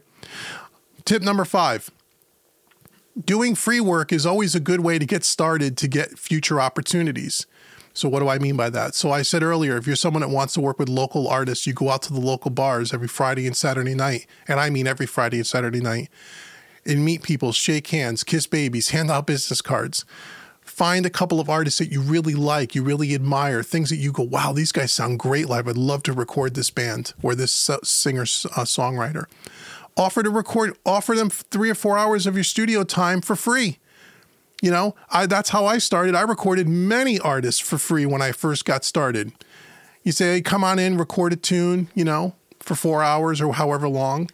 Tip 1.04 1.22
number 1.22 1.44
five 1.44 1.90
doing 3.24 3.54
free 3.54 3.80
work 3.80 4.12
is 4.12 4.26
always 4.26 4.54
a 4.54 4.60
good 4.60 4.80
way 4.80 4.98
to 4.98 5.06
get 5.06 5.24
started 5.24 5.76
to 5.78 5.88
get 5.88 6.18
future 6.18 6.60
opportunities. 6.60 7.46
So, 7.96 8.10
what 8.10 8.20
do 8.20 8.28
I 8.28 8.38
mean 8.38 8.58
by 8.58 8.68
that? 8.68 8.94
So, 8.94 9.10
I 9.10 9.22
said 9.22 9.42
earlier, 9.42 9.78
if 9.78 9.86
you're 9.86 9.96
someone 9.96 10.20
that 10.20 10.28
wants 10.28 10.52
to 10.54 10.60
work 10.60 10.78
with 10.78 10.90
local 10.90 11.26
artists, 11.28 11.66
you 11.66 11.72
go 11.72 11.88
out 11.88 12.02
to 12.02 12.12
the 12.12 12.20
local 12.20 12.50
bars 12.50 12.92
every 12.92 13.08
Friday 13.08 13.46
and 13.46 13.56
Saturday 13.56 13.94
night. 13.94 14.26
And 14.46 14.60
I 14.60 14.68
mean 14.68 14.86
every 14.86 15.06
Friday 15.06 15.38
and 15.38 15.46
Saturday 15.46 15.80
night. 15.80 16.10
And 16.84 17.06
meet 17.06 17.22
people, 17.22 17.52
shake 17.52 17.86
hands, 17.86 18.22
kiss 18.22 18.46
babies, 18.46 18.88
hand 18.90 19.10
out 19.10 19.26
business 19.26 19.62
cards. 19.62 20.04
Find 20.60 21.06
a 21.06 21.10
couple 21.10 21.40
of 21.40 21.48
artists 21.48 21.78
that 21.78 21.90
you 21.90 22.02
really 22.02 22.34
like, 22.34 22.74
you 22.74 22.82
really 22.82 23.14
admire, 23.14 23.62
things 23.62 23.88
that 23.88 23.96
you 23.96 24.12
go, 24.12 24.24
wow, 24.24 24.52
these 24.52 24.72
guys 24.72 24.92
sound 24.92 25.18
great 25.18 25.48
live. 25.48 25.66
I'd 25.66 25.78
love 25.78 26.02
to 26.02 26.12
record 26.12 26.54
this 26.54 26.68
band 26.68 27.14
or 27.22 27.34
this 27.34 27.70
singer 27.82 28.22
uh, 28.22 28.66
songwriter. 28.66 29.24
Offer 29.96 30.24
to 30.24 30.30
record, 30.30 30.76
offer 30.84 31.14
them 31.14 31.30
three 31.30 31.70
or 31.70 31.74
four 31.74 31.96
hours 31.96 32.26
of 32.26 32.34
your 32.34 32.44
studio 32.44 32.84
time 32.84 33.22
for 33.22 33.36
free 33.36 33.78
you 34.62 34.70
know, 34.70 34.94
I, 35.10 35.26
that's 35.26 35.50
how 35.50 35.66
I 35.66 35.78
started. 35.78 36.14
I 36.14 36.22
recorded 36.22 36.68
many 36.68 37.18
artists 37.18 37.60
for 37.60 37.78
free 37.78 38.06
when 38.06 38.22
I 38.22 38.32
first 38.32 38.64
got 38.64 38.84
started. 38.84 39.32
You 40.02 40.12
say, 40.12 40.34
hey, 40.34 40.40
come 40.40 40.64
on 40.64 40.78
in, 40.78 40.96
record 40.96 41.32
a 41.32 41.36
tune, 41.36 41.88
you 41.94 42.04
know, 42.04 42.34
for 42.60 42.74
four 42.74 43.02
hours 43.02 43.40
or 43.40 43.54
however 43.54 43.88
long. 43.88 44.30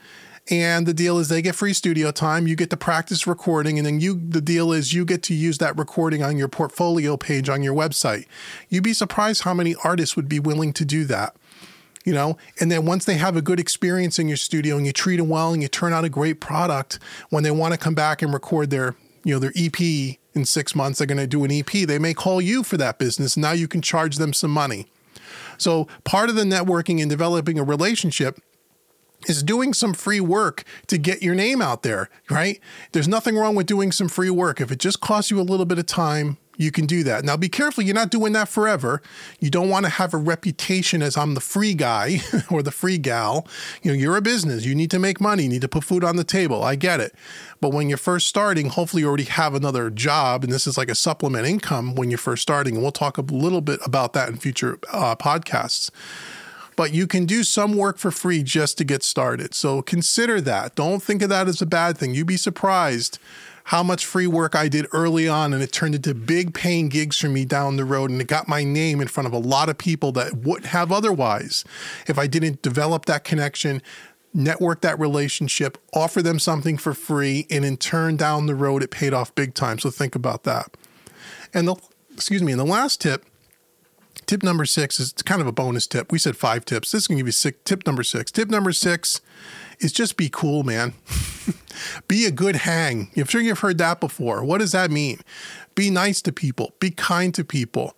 And 0.51 0.87
the 0.87 0.95
deal 0.95 1.19
is 1.19 1.29
they 1.29 1.41
get 1.41 1.55
free 1.55 1.73
studio 1.73 2.11
time, 2.11 2.47
you 2.47 2.57
get 2.57 2.71
to 2.71 2.77
practice 2.77 3.27
recording, 3.27 3.79
and 3.79 3.87
then 3.87 4.01
you 4.01 4.21
the 4.29 4.41
deal 4.41 4.73
is 4.73 4.93
you 4.93 5.05
get 5.05 5.23
to 5.25 5.35
use 5.35 5.59
that 5.59 5.79
recording 5.79 6.23
on 6.23 6.37
your 6.37 6.49
portfolio 6.49 7.17
page 7.17 7.49
on 7.49 7.63
your 7.63 7.75
website. 7.75 8.27
You'd 8.69 8.83
be 8.83 8.93
surprised 8.93 9.43
how 9.43 9.55
many 9.55 9.77
artists 9.85 10.17
would 10.17 10.29
be 10.29 10.41
willing 10.41 10.73
to 10.75 10.85
do 10.85 11.05
that. 11.05 11.37
You 12.05 12.13
know, 12.13 12.37
and 12.59 12.73
then 12.73 12.85
once 12.85 13.05
they 13.05 13.15
have 13.15 13.37
a 13.37 13.43
good 13.43 13.61
experience 13.61 14.19
in 14.19 14.27
your 14.27 14.37
studio 14.37 14.77
and 14.77 14.85
you 14.85 14.93
treat 14.93 15.19
them 15.19 15.29
well 15.29 15.53
and 15.53 15.63
you 15.63 15.69
turn 15.69 15.93
out 15.93 16.05
a 16.05 16.09
great 16.09 16.41
product, 16.41 16.99
when 17.31 17.45
they 17.45 17.53
want 17.53 17.75
to 17.75 17.79
come 17.79 17.95
back 17.95 18.23
and 18.23 18.35
record 18.35 18.71
their 18.71 18.97
you 19.25 19.35
know, 19.35 19.39
their 19.39 19.53
EP 19.57 19.81
in 20.35 20.45
six 20.45 20.75
months, 20.75 20.99
they're 20.99 21.07
going 21.07 21.19
to 21.19 21.27
do 21.27 21.45
an 21.45 21.53
EP. 21.53 21.71
They 21.71 21.99
may 21.99 22.15
call 22.15 22.41
you 22.41 22.63
for 22.63 22.77
that 22.77 22.99
business. 22.99 23.37
Now 23.37 23.53
you 23.53 23.69
can 23.69 23.83
charge 23.83 24.17
them 24.17 24.33
some 24.33 24.51
money. 24.51 24.87
So 25.59 25.87
part 26.05 26.29
of 26.29 26.37
the 26.37 26.45
networking 26.45 27.01
and 27.01 27.11
developing 27.11 27.59
a 27.59 27.65
relationship 27.65 28.41
is 29.29 29.43
doing 29.43 29.73
some 29.73 29.95
free 29.95 30.21
work 30.21 30.65
to 30.89 30.99
get 30.99 31.23
your 31.23 31.35
name 31.35 31.63
out 31.63 31.83
there, 31.83 32.11
right? 32.29 32.61
There's 32.93 33.09
nothing 33.09 33.37
wrong 33.37 33.55
with 33.55 33.67
doing 33.67 33.93
some 33.93 34.09
free 34.09 34.31
work. 34.31 34.61
If 34.61 34.73
it 34.73 34.79
just 34.79 35.01
costs 35.01 35.31
you 35.31 35.41
a 35.41 35.43
little 35.43 35.67
bit 35.67 35.79
of 35.79 35.87
time, 35.87 36.39
you 36.57 36.71
can 36.71 36.87
do 36.87 37.03
that. 37.05 37.25
Now, 37.25 37.37
be 37.37 37.49
careful, 37.49 37.83
you're 37.83 37.95
not 37.95 38.11
doing 38.11 38.33
that 38.35 38.49
forever. 38.49 39.03
You 39.41 39.51
don't 39.51 39.71
want 39.71 39.87
to 39.87 39.91
have 39.91 40.13
a 40.13 40.19
reputation 40.19 41.03
as 41.03 41.17
I'm 41.17 41.35
the 41.35 41.41
free 41.41 41.75
guy 41.75 42.21
or 42.51 42.63
the 42.63 42.71
free 42.71 42.99
gal. 42.99 43.47
You 43.83 43.93
know, 43.93 43.99
you're 43.99 44.17
a 44.17 44.23
business, 44.23 44.65
you 44.65 44.75
need 44.75 44.91
to 44.91 44.99
make 44.99 45.21
money, 45.21 45.45
you 45.45 45.49
need 45.49 45.63
to 45.63 45.69
put 45.69 45.85
food 45.85 46.05
on 46.05 46.17
the 46.17 46.25
table. 46.25 46.63
I 46.63 46.77
get 46.77 47.01
it. 47.01 47.15
But 47.61 47.71
when 47.71 47.89
you're 47.89 47.99
first 47.99 48.29
starting, 48.29 48.69
hopefully 48.69 49.03
you 49.03 49.09
already 49.09 49.25
have 49.25 49.55
another 49.55 49.89
job, 49.91 50.45
and 50.45 50.53
this 50.53 50.67
is 50.67 50.77
like 50.77 50.91
a 50.91 50.95
supplement 50.95 51.47
income 51.47 51.95
when 51.95 52.11
you're 52.11 52.19
first 52.19 52.43
starting. 52.43 52.75
And 52.75 52.83
we'll 52.83 52.93
talk 52.93 53.19
a 53.19 53.23
little 53.23 53.61
bit 53.61 53.81
about 53.85 54.13
that 54.13 54.29
in 54.29 54.37
future 54.37 54.79
uh, 54.93 55.17
podcasts 55.17 55.91
but 56.75 56.95
you 56.95 57.07
can 57.07 57.27
do 57.27 57.45
some 57.45 57.77
work 57.77 57.99
for 57.99 58.11
free 58.11 58.43
just 58.43 58.79
to 58.79 58.85
get 58.85 59.03
started. 59.03 59.55
So 59.55 59.83
consider 59.83 60.41
that. 60.41 60.75
Don't 60.75 61.03
think 61.03 61.21
of 61.21 61.29
that 61.29 61.47
as 61.47 61.61
a 61.61 61.67
bad 61.67 61.99
thing. 61.99 62.15
You'd 62.15 62.27
be 62.27 62.39
surprised 62.39 63.19
how 63.73 63.83
much 63.83 64.05
free 64.05 64.27
work 64.27 64.55
I 64.55 64.69
did 64.69 64.87
early 64.93 65.27
on, 65.27 65.55
and 65.55 65.63
it 65.63 65.73
turned 65.73 65.95
into 65.95 66.15
big 66.15 66.53
paying 66.53 66.91
gigs 66.91 67.17
for 67.17 67.31
me 67.31 67.47
down 67.47 67.77
the 67.77 67.87
road. 67.87 68.11
And 68.11 68.21
it 68.21 68.27
got 68.27 68.47
my 68.47 68.65
name 68.65 69.01
in 69.01 69.09
front 69.09 69.27
of 69.27 69.33
a 69.33 69.39
lot 69.39 69.71
of 69.71 69.79
people 69.79 70.13
that 70.13 70.37
wouldn't 70.37 70.67
have 70.67 70.93
otherwise 70.93 71.65
if 72.07 72.19
I 72.19 72.27
didn't 72.27 72.61
develop 72.61 73.07
that 73.07 73.25
connection, 73.25 73.81
network 74.35 74.83
that 74.83 75.01
relationship, 75.01 75.79
offer 75.95 76.21
them 76.21 76.39
something 76.39 76.77
for 76.77 76.93
free, 76.93 77.47
and 77.49 77.65
in 77.65 77.79
turn, 77.79 78.17
down 78.17 78.45
the 78.45 78.55
road, 78.55 78.83
it 78.83 78.91
paid 78.91 79.15
off 79.15 79.35
big 79.35 79.55
time. 79.55 79.79
So 79.79 79.89
think 79.89 80.15
about 80.15 80.43
that. 80.43 80.77
And 81.55 81.67
the 81.67 81.77
excuse 82.13 82.43
me, 82.43 82.53
and 82.53 82.61
the 82.61 82.67
last 82.67 83.01
tip, 83.01 83.25
tip 84.27 84.43
number 84.43 84.67
six 84.67 85.01
is 85.01 85.15
kind 85.15 85.41
of 85.41 85.47
a 85.47 85.53
bonus 85.53 85.87
tip. 85.87 86.13
We 86.13 86.19
said 86.19 86.37
five 86.37 86.67
tips. 86.67 86.93
This 86.93 87.05
is 87.05 87.09
to 87.09 87.15
give 87.15 87.27
you 87.27 87.33
six, 87.33 87.57
tip 87.65 87.87
number 87.87 88.03
six. 88.03 88.31
Tip 88.31 88.51
number 88.51 88.73
six 88.73 89.23
is 89.83 89.93
just 89.93 90.17
be 90.17 90.29
cool, 90.29 90.63
man. 90.63 90.95
be 92.09 92.27
a 92.27 92.31
good 92.31 92.57
hang. 92.57 93.11
I'm 93.17 93.25
sure 93.25 93.41
you've 93.41 93.59
heard 93.59 93.79
that 93.79 94.01
before. 94.01 94.45
What 94.45 94.59
does 94.59 94.73
that 94.73 94.91
mean? 94.91 95.21
Be 95.75 95.91
nice 95.91 96.23
to 96.23 96.33
people, 96.33 96.75
be 96.79 96.91
kind 96.91 97.35
to 97.35 97.45
people. 97.45 97.95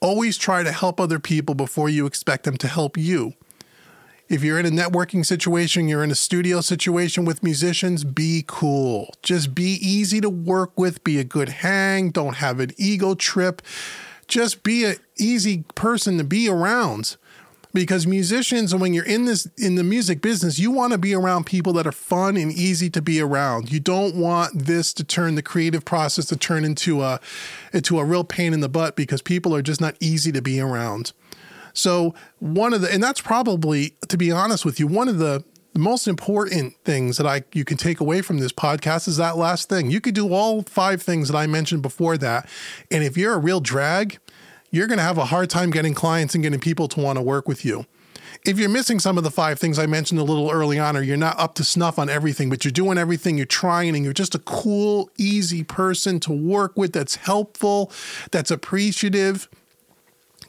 Always 0.00 0.36
try 0.36 0.62
to 0.62 0.72
help 0.72 1.00
other 1.00 1.18
people 1.18 1.54
before 1.54 1.88
you 1.88 2.06
expect 2.06 2.44
them 2.44 2.56
to 2.58 2.68
help 2.68 2.96
you. 2.96 3.34
If 4.28 4.42
you're 4.42 4.58
in 4.58 4.66
a 4.66 4.70
networking 4.70 5.24
situation, 5.24 5.86
you're 5.86 6.04
in 6.04 6.10
a 6.10 6.14
studio 6.14 6.60
situation 6.60 7.24
with 7.24 7.42
musicians, 7.42 8.04
be 8.04 8.44
cool. 8.46 9.14
Just 9.22 9.54
be 9.54 9.78
easy 9.82 10.20
to 10.20 10.30
work 10.30 10.78
with, 10.78 11.04
be 11.04 11.18
a 11.18 11.24
good 11.24 11.48
hang, 11.50 12.10
don't 12.10 12.36
have 12.36 12.60
an 12.60 12.70
ego 12.78 13.14
trip. 13.14 13.60
Just 14.26 14.62
be 14.62 14.84
an 14.84 14.96
easy 15.18 15.64
person 15.74 16.16
to 16.16 16.24
be 16.24 16.48
around. 16.48 17.16
Because 17.74 18.06
musicians, 18.06 18.72
and 18.72 18.80
when 18.80 18.94
you're 18.94 19.04
in 19.04 19.26
this 19.26 19.46
in 19.58 19.74
the 19.74 19.84
music 19.84 20.22
business, 20.22 20.58
you 20.58 20.70
want 20.70 20.92
to 20.92 20.98
be 20.98 21.12
around 21.12 21.44
people 21.44 21.72
that 21.74 21.86
are 21.86 21.92
fun 21.92 22.36
and 22.36 22.52
easy 22.52 22.88
to 22.90 23.02
be 23.02 23.20
around. 23.20 23.70
You 23.70 23.80
don't 23.80 24.14
want 24.14 24.66
this 24.66 24.92
to 24.94 25.04
turn 25.04 25.34
the 25.34 25.42
creative 25.42 25.84
process 25.84 26.26
to 26.26 26.36
turn 26.36 26.64
into 26.64 27.02
a 27.02 27.20
into 27.72 27.98
a 27.98 28.04
real 28.04 28.24
pain 28.24 28.54
in 28.54 28.60
the 28.60 28.68
butt 28.68 28.94
because 28.94 29.20
people 29.20 29.54
are 29.54 29.62
just 29.62 29.80
not 29.80 29.96
easy 30.00 30.30
to 30.32 30.40
be 30.40 30.60
around. 30.60 31.12
So 31.74 32.14
one 32.38 32.72
of 32.72 32.80
the, 32.80 32.92
and 32.92 33.02
that's 33.02 33.20
probably, 33.20 33.96
to 34.08 34.16
be 34.16 34.30
honest 34.30 34.64
with 34.64 34.78
you, 34.78 34.86
one 34.86 35.08
of 35.08 35.18
the 35.18 35.44
the 35.72 35.80
most 35.80 36.06
important 36.06 36.76
things 36.84 37.16
that 37.16 37.26
I 37.26 37.42
you 37.52 37.64
can 37.64 37.76
take 37.76 37.98
away 37.98 38.22
from 38.22 38.38
this 38.38 38.52
podcast 38.52 39.08
is 39.08 39.16
that 39.16 39.36
last 39.36 39.68
thing. 39.68 39.90
You 39.90 40.00
could 40.00 40.14
do 40.14 40.32
all 40.32 40.62
five 40.62 41.02
things 41.02 41.28
that 41.28 41.36
I 41.36 41.48
mentioned 41.48 41.82
before 41.82 42.16
that, 42.18 42.48
and 42.92 43.02
if 43.02 43.16
you're 43.16 43.34
a 43.34 43.38
real 43.38 43.58
drag, 43.58 44.18
you're 44.74 44.88
going 44.88 44.98
to 44.98 45.04
have 45.04 45.18
a 45.18 45.26
hard 45.26 45.48
time 45.48 45.70
getting 45.70 45.94
clients 45.94 46.34
and 46.34 46.42
getting 46.42 46.60
people 46.60 46.88
to 46.88 47.00
want 47.00 47.16
to 47.16 47.22
work 47.22 47.46
with 47.46 47.64
you. 47.64 47.86
If 48.44 48.58
you're 48.58 48.68
missing 48.68 48.98
some 48.98 49.16
of 49.16 49.24
the 49.24 49.30
five 49.30 49.58
things 49.58 49.78
I 49.78 49.86
mentioned 49.86 50.18
a 50.18 50.24
little 50.24 50.50
early 50.50 50.78
on, 50.78 50.96
or 50.96 51.02
you're 51.02 51.16
not 51.16 51.38
up 51.38 51.54
to 51.54 51.64
snuff 51.64 51.98
on 51.98 52.10
everything, 52.10 52.50
but 52.50 52.64
you're 52.64 52.72
doing 52.72 52.98
everything, 52.98 53.36
you're 53.36 53.46
trying, 53.46 53.94
and 53.94 54.04
you're 54.04 54.12
just 54.12 54.34
a 54.34 54.40
cool, 54.40 55.08
easy 55.16 55.62
person 55.62 56.18
to 56.20 56.32
work 56.32 56.76
with 56.76 56.92
that's 56.92 57.16
helpful, 57.16 57.92
that's 58.30 58.50
appreciative 58.50 59.48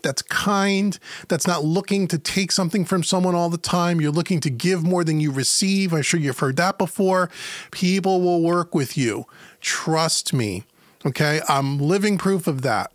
that's 0.02 0.22
kind, 0.22 1.00
that's 1.30 1.48
not 1.48 1.64
looking 1.66 2.08
to 2.08 2.20
take 2.20 2.52
something 2.52 2.86
from 2.86 3.02
someone 3.02 3.34
all 3.34 3.50
the 3.50 3.58
time. 3.58 4.00
You're 4.00 4.12
looking 4.12 4.40
to 4.42 4.52
give 4.52 4.84
more 4.84 5.04
than 5.04 5.20
you 5.20 5.32
receive. 5.32 5.94
I'm 5.94 6.04
sure 6.04 6.20
you've 6.20 6.38
heard 6.38 6.58
that 6.58 6.78
before. 6.78 7.32
People 7.72 8.22
will 8.22 8.44
work 8.44 8.76
with 8.76 8.96
you. 8.96 9.26
Trust 9.62 10.32
me. 10.32 10.64
Okay. 11.08 11.42
I'm 11.50 11.80
living 11.80 12.20
proof 12.20 12.46
of 12.46 12.62
that. 12.62 12.92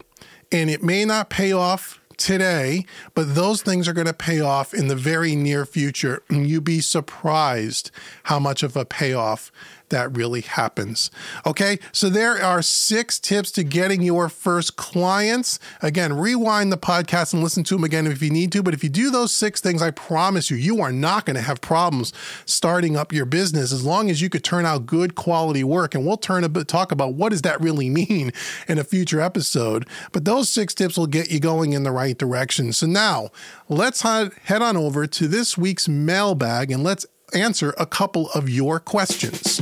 And 0.52 0.68
it 0.68 0.82
may 0.82 1.04
not 1.04 1.30
pay 1.30 1.52
off 1.52 2.00
today, 2.16 2.84
but 3.14 3.34
those 3.34 3.62
things 3.62 3.88
are 3.88 3.92
going 3.92 4.06
to 4.06 4.12
pay 4.12 4.40
off 4.40 4.74
in 4.74 4.88
the 4.88 4.96
very 4.96 5.34
near 5.34 5.64
future. 5.64 6.22
And 6.28 6.46
you'd 6.48 6.64
be 6.64 6.80
surprised 6.80 7.90
how 8.24 8.38
much 8.38 8.62
of 8.62 8.76
a 8.76 8.84
payoff 8.84 9.50
that 9.90 10.16
really 10.16 10.40
happens. 10.40 11.10
Okay, 11.46 11.78
so 11.92 12.08
there 12.08 12.42
are 12.42 12.62
six 12.62 13.18
tips 13.18 13.50
to 13.52 13.64
getting 13.64 14.02
your 14.02 14.28
first 14.28 14.76
clients. 14.76 15.58
Again, 15.82 16.14
rewind 16.14 16.72
the 16.72 16.78
podcast 16.78 17.34
and 17.34 17.42
listen 17.42 17.62
to 17.64 17.74
them 17.74 17.84
again 17.84 18.06
if 18.06 18.22
you 18.22 18.30
need 18.30 18.52
to. 18.52 18.62
But 18.62 18.74
if 18.74 18.82
you 18.82 18.90
do 18.90 19.10
those 19.10 19.32
six 19.32 19.60
things, 19.60 19.82
I 19.82 19.90
promise 19.90 20.50
you, 20.50 20.56
you 20.56 20.80
are 20.80 20.92
not 20.92 21.26
going 21.26 21.36
to 21.36 21.42
have 21.42 21.60
problems 21.60 22.12
starting 22.46 22.96
up 22.96 23.12
your 23.12 23.26
business 23.26 23.72
as 23.72 23.84
long 23.84 24.10
as 24.10 24.22
you 24.22 24.30
could 24.30 24.44
turn 24.44 24.64
out 24.64 24.86
good 24.86 25.14
quality 25.14 25.62
work. 25.62 25.94
And 25.94 26.06
we'll 26.06 26.16
turn 26.16 26.44
a 26.44 26.48
bit 26.48 26.68
talk 26.68 26.92
about 26.92 27.14
what 27.14 27.30
does 27.30 27.42
that 27.42 27.60
really 27.60 27.90
mean 28.08 28.32
in 28.68 28.78
a 28.78 28.84
future 28.84 29.20
episode. 29.20 29.86
But 30.12 30.24
those 30.24 30.48
six 30.48 30.74
tips 30.74 30.96
will 30.96 31.06
get 31.06 31.30
you 31.30 31.40
going 31.40 31.72
in 31.72 31.82
the 31.82 31.92
right 31.92 32.16
direction. 32.16 32.72
So 32.72 32.86
now 32.86 33.30
let's 33.68 34.02
head 34.02 34.62
on 34.62 34.76
over 34.76 35.06
to 35.06 35.28
this 35.28 35.58
week's 35.58 35.88
mailbag 35.88 36.70
and 36.70 36.82
let's 36.82 37.06
answer 37.34 37.74
a 37.78 37.86
couple 37.86 38.30
of 38.30 38.48
your 38.48 38.80
questions. 38.80 39.60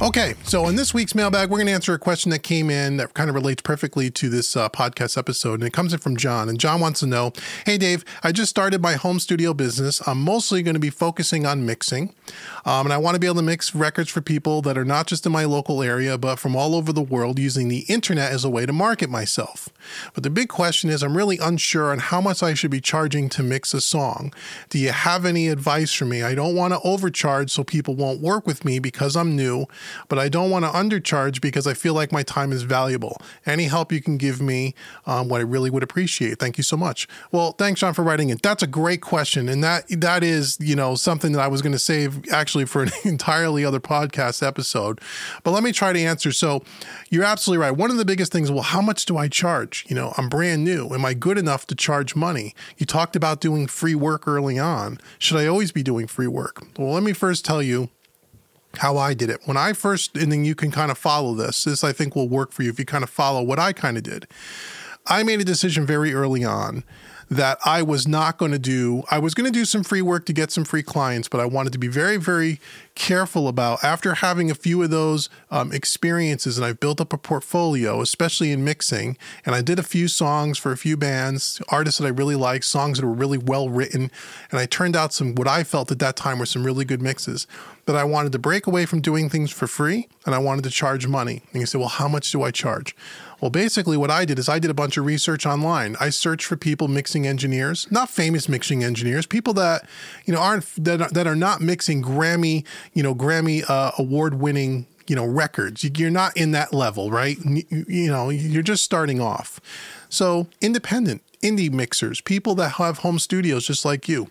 Okay, 0.00 0.34
so 0.44 0.68
in 0.68 0.76
this 0.76 0.94
week's 0.94 1.16
mailbag, 1.16 1.50
we're 1.50 1.58
going 1.58 1.66
to 1.66 1.72
answer 1.72 1.92
a 1.92 1.98
question 1.98 2.30
that 2.30 2.44
came 2.44 2.70
in 2.70 2.98
that 2.98 3.14
kind 3.14 3.28
of 3.28 3.34
relates 3.34 3.62
perfectly 3.62 4.12
to 4.12 4.28
this 4.28 4.56
uh, 4.56 4.68
podcast 4.68 5.18
episode. 5.18 5.54
And 5.54 5.64
it 5.64 5.72
comes 5.72 5.92
in 5.92 5.98
from 5.98 6.16
John. 6.16 6.48
And 6.48 6.60
John 6.60 6.78
wants 6.80 7.00
to 7.00 7.06
know 7.06 7.32
Hey, 7.66 7.78
Dave, 7.78 8.04
I 8.22 8.30
just 8.30 8.48
started 8.48 8.80
my 8.80 8.92
home 8.92 9.18
studio 9.18 9.52
business. 9.52 10.00
I'm 10.06 10.22
mostly 10.22 10.62
going 10.62 10.74
to 10.74 10.80
be 10.80 10.88
focusing 10.88 11.46
on 11.46 11.66
mixing. 11.66 12.14
Um, 12.64 12.86
and 12.86 12.92
I 12.92 12.96
want 12.96 13.16
to 13.16 13.18
be 13.18 13.26
able 13.26 13.36
to 13.36 13.42
mix 13.42 13.74
records 13.74 14.08
for 14.08 14.20
people 14.20 14.62
that 14.62 14.78
are 14.78 14.84
not 14.84 15.08
just 15.08 15.26
in 15.26 15.32
my 15.32 15.44
local 15.44 15.82
area, 15.82 16.16
but 16.16 16.36
from 16.36 16.54
all 16.54 16.76
over 16.76 16.92
the 16.92 17.02
world 17.02 17.40
using 17.40 17.66
the 17.66 17.80
internet 17.88 18.30
as 18.30 18.44
a 18.44 18.50
way 18.50 18.66
to 18.66 18.72
market 18.72 19.10
myself. 19.10 19.68
But 20.14 20.22
the 20.22 20.30
big 20.30 20.48
question 20.48 20.90
is 20.90 21.02
I'm 21.02 21.16
really 21.16 21.38
unsure 21.38 21.90
on 21.90 21.98
how 21.98 22.20
much 22.20 22.40
I 22.40 22.54
should 22.54 22.70
be 22.70 22.80
charging 22.80 23.28
to 23.30 23.42
mix 23.42 23.74
a 23.74 23.80
song. 23.80 24.32
Do 24.68 24.78
you 24.78 24.92
have 24.92 25.24
any 25.24 25.48
advice 25.48 25.92
for 25.92 26.04
me? 26.04 26.22
I 26.22 26.36
don't 26.36 26.54
want 26.54 26.72
to 26.72 26.80
overcharge 26.84 27.50
so 27.50 27.64
people 27.64 27.96
won't 27.96 28.20
work 28.20 28.46
with 28.46 28.64
me 28.64 28.78
because 28.78 29.16
I'm 29.16 29.34
new 29.34 29.66
but 30.08 30.18
I 30.18 30.28
don't 30.28 30.50
want 30.50 30.64
to 30.64 30.70
undercharge 30.70 31.40
because 31.40 31.66
I 31.66 31.74
feel 31.74 31.94
like 31.94 32.12
my 32.12 32.22
time 32.22 32.52
is 32.52 32.62
valuable. 32.62 33.20
Any 33.46 33.64
help 33.64 33.92
you 33.92 34.00
can 34.00 34.16
give 34.16 34.40
me, 34.40 34.74
um, 35.06 35.28
what 35.28 35.40
I 35.40 35.44
really 35.44 35.70
would 35.70 35.82
appreciate. 35.82 36.38
Thank 36.38 36.58
you 36.58 36.64
so 36.64 36.76
much. 36.76 37.08
Well, 37.32 37.52
thanks, 37.52 37.80
John, 37.80 37.94
for 37.94 38.02
writing 38.02 38.30
it. 38.30 38.42
That's 38.42 38.62
a 38.62 38.66
great 38.66 39.00
question, 39.00 39.48
and 39.48 39.62
that 39.64 39.84
that 40.00 40.22
is 40.22 40.58
you 40.60 40.76
know 40.76 40.94
something 40.94 41.32
that 41.32 41.40
I 41.40 41.48
was 41.48 41.62
going 41.62 41.72
to 41.72 41.78
save 41.78 42.28
actually 42.30 42.66
for 42.66 42.82
an 42.82 42.90
entirely 43.04 43.64
other 43.64 43.80
podcast 43.80 44.46
episode. 44.46 45.00
But 45.42 45.52
let 45.52 45.62
me 45.62 45.72
try 45.72 45.92
to 45.92 46.00
answer. 46.00 46.32
So, 46.32 46.62
you're 47.10 47.24
absolutely 47.24 47.62
right. 47.62 47.70
One 47.70 47.90
of 47.90 47.96
the 47.96 48.04
biggest 48.04 48.32
things, 48.32 48.50
well, 48.50 48.62
how 48.62 48.80
much 48.80 49.04
do 49.04 49.16
I 49.16 49.28
charge? 49.28 49.84
You 49.88 49.96
know, 49.96 50.12
I'm 50.16 50.28
brand 50.28 50.64
new. 50.64 50.88
Am 50.94 51.04
I 51.04 51.14
good 51.14 51.38
enough 51.38 51.66
to 51.68 51.74
charge 51.74 52.14
money? 52.14 52.54
You 52.76 52.86
talked 52.86 53.16
about 53.16 53.40
doing 53.40 53.66
free 53.66 53.94
work 53.94 54.26
early 54.26 54.58
on. 54.58 54.98
Should 55.18 55.38
I 55.38 55.46
always 55.46 55.72
be 55.72 55.82
doing 55.82 56.06
free 56.06 56.26
work? 56.26 56.62
Well, 56.78 56.92
let 56.92 57.02
me 57.02 57.12
first 57.12 57.44
tell 57.44 57.62
you 57.62 57.90
how 58.76 58.96
I 58.96 59.14
did 59.14 59.30
it. 59.30 59.40
When 59.44 59.56
I 59.56 59.72
first, 59.72 60.16
and 60.16 60.30
then 60.30 60.44
you 60.44 60.54
can 60.54 60.70
kind 60.70 60.90
of 60.90 60.98
follow 60.98 61.34
this. 61.34 61.64
This 61.64 61.82
I 61.82 61.92
think 61.92 62.14
will 62.14 62.28
work 62.28 62.52
for 62.52 62.62
you 62.62 62.70
if 62.70 62.78
you 62.78 62.84
kind 62.84 63.04
of 63.04 63.10
follow 63.10 63.42
what 63.42 63.58
I 63.58 63.72
kind 63.72 63.96
of 63.96 64.02
did. 64.02 64.26
I 65.06 65.22
made 65.22 65.40
a 65.40 65.44
decision 65.44 65.86
very 65.86 66.12
early 66.12 66.44
on 66.44 66.84
that 67.30 67.58
I 67.64 67.82
was 67.82 68.08
not 68.08 68.38
going 68.38 68.52
to 68.52 68.58
do. 68.58 69.02
I 69.10 69.18
was 69.18 69.34
going 69.34 69.44
to 69.44 69.56
do 69.56 69.64
some 69.64 69.84
free 69.84 70.02
work 70.02 70.24
to 70.26 70.32
get 70.32 70.50
some 70.50 70.64
free 70.64 70.82
clients, 70.82 71.28
but 71.28 71.40
I 71.40 71.44
wanted 71.44 71.72
to 71.74 71.78
be 71.78 71.88
very, 71.88 72.16
very 72.16 72.60
careful 72.94 73.48
about 73.48 73.84
after 73.84 74.14
having 74.14 74.50
a 74.50 74.54
few 74.54 74.82
of 74.82 74.90
those 74.90 75.28
um, 75.50 75.72
experiences 75.72 76.58
and 76.58 76.64
I've 76.64 76.80
built 76.80 77.00
up 77.00 77.12
a 77.12 77.18
portfolio, 77.18 78.00
especially 78.00 78.50
in 78.50 78.64
mixing. 78.64 79.16
And 79.44 79.54
I 79.54 79.60
did 79.60 79.78
a 79.78 79.82
few 79.82 80.08
songs 80.08 80.58
for 80.58 80.72
a 80.72 80.76
few 80.76 80.96
bands, 80.96 81.60
artists 81.68 82.00
that 82.00 82.06
I 82.06 82.10
really 82.10 82.34
like, 82.34 82.62
songs 82.62 82.98
that 82.98 83.06
were 83.06 83.12
really 83.12 83.38
well 83.38 83.68
written. 83.68 84.10
And 84.50 84.58
I 84.58 84.66
turned 84.66 84.96
out 84.96 85.12
some, 85.12 85.34
what 85.34 85.46
I 85.46 85.64
felt 85.64 85.92
at 85.92 85.98
that 85.98 86.16
time 86.16 86.38
were 86.38 86.46
some 86.46 86.64
really 86.64 86.84
good 86.84 87.02
mixes. 87.02 87.46
But 87.84 87.96
I 87.96 88.04
wanted 88.04 88.32
to 88.32 88.38
break 88.38 88.66
away 88.66 88.84
from 88.84 89.00
doing 89.00 89.30
things 89.30 89.50
for 89.50 89.66
free 89.66 90.08
and 90.26 90.34
I 90.34 90.38
wanted 90.38 90.64
to 90.64 90.70
charge 90.70 91.06
money. 91.06 91.42
And 91.52 91.60
you 91.60 91.66
say, 91.66 91.78
well, 91.78 91.88
how 91.88 92.08
much 92.08 92.32
do 92.32 92.42
I 92.42 92.50
charge? 92.50 92.96
Well, 93.40 93.50
basically, 93.50 93.96
what 93.96 94.10
I 94.10 94.24
did 94.24 94.38
is 94.38 94.48
I 94.48 94.58
did 94.58 94.70
a 94.70 94.74
bunch 94.74 94.96
of 94.96 95.04
research 95.04 95.46
online. 95.46 95.96
I 96.00 96.10
searched 96.10 96.44
for 96.44 96.56
people 96.56 96.88
mixing 96.88 97.26
engineers, 97.26 97.86
not 97.90 98.10
famous 98.10 98.48
mixing 98.48 98.82
engineers, 98.82 99.26
people 99.26 99.54
that 99.54 99.88
you 100.24 100.34
know 100.34 100.40
aren't 100.40 100.64
that 100.84 101.00
are, 101.00 101.10
that 101.10 101.26
are 101.26 101.36
not 101.36 101.60
mixing 101.60 102.02
Grammy, 102.02 102.64
you 102.94 103.02
know, 103.02 103.14
Grammy 103.14 103.68
uh, 103.68 103.92
award 103.98 104.34
winning 104.34 104.86
you 105.06 105.14
know 105.14 105.24
records. 105.24 105.84
You're 105.84 106.10
not 106.10 106.36
in 106.36 106.50
that 106.52 106.74
level, 106.74 107.10
right? 107.10 107.38
You 107.44 108.10
know, 108.10 108.30
you're 108.30 108.62
just 108.62 108.84
starting 108.84 109.20
off. 109.20 109.60
So 110.08 110.48
independent 110.60 111.22
indie 111.42 111.70
mixers, 111.70 112.20
people 112.20 112.54
that 112.56 112.72
have 112.72 112.98
home 112.98 113.18
studios 113.18 113.66
just 113.66 113.84
like 113.84 114.08
you 114.08 114.30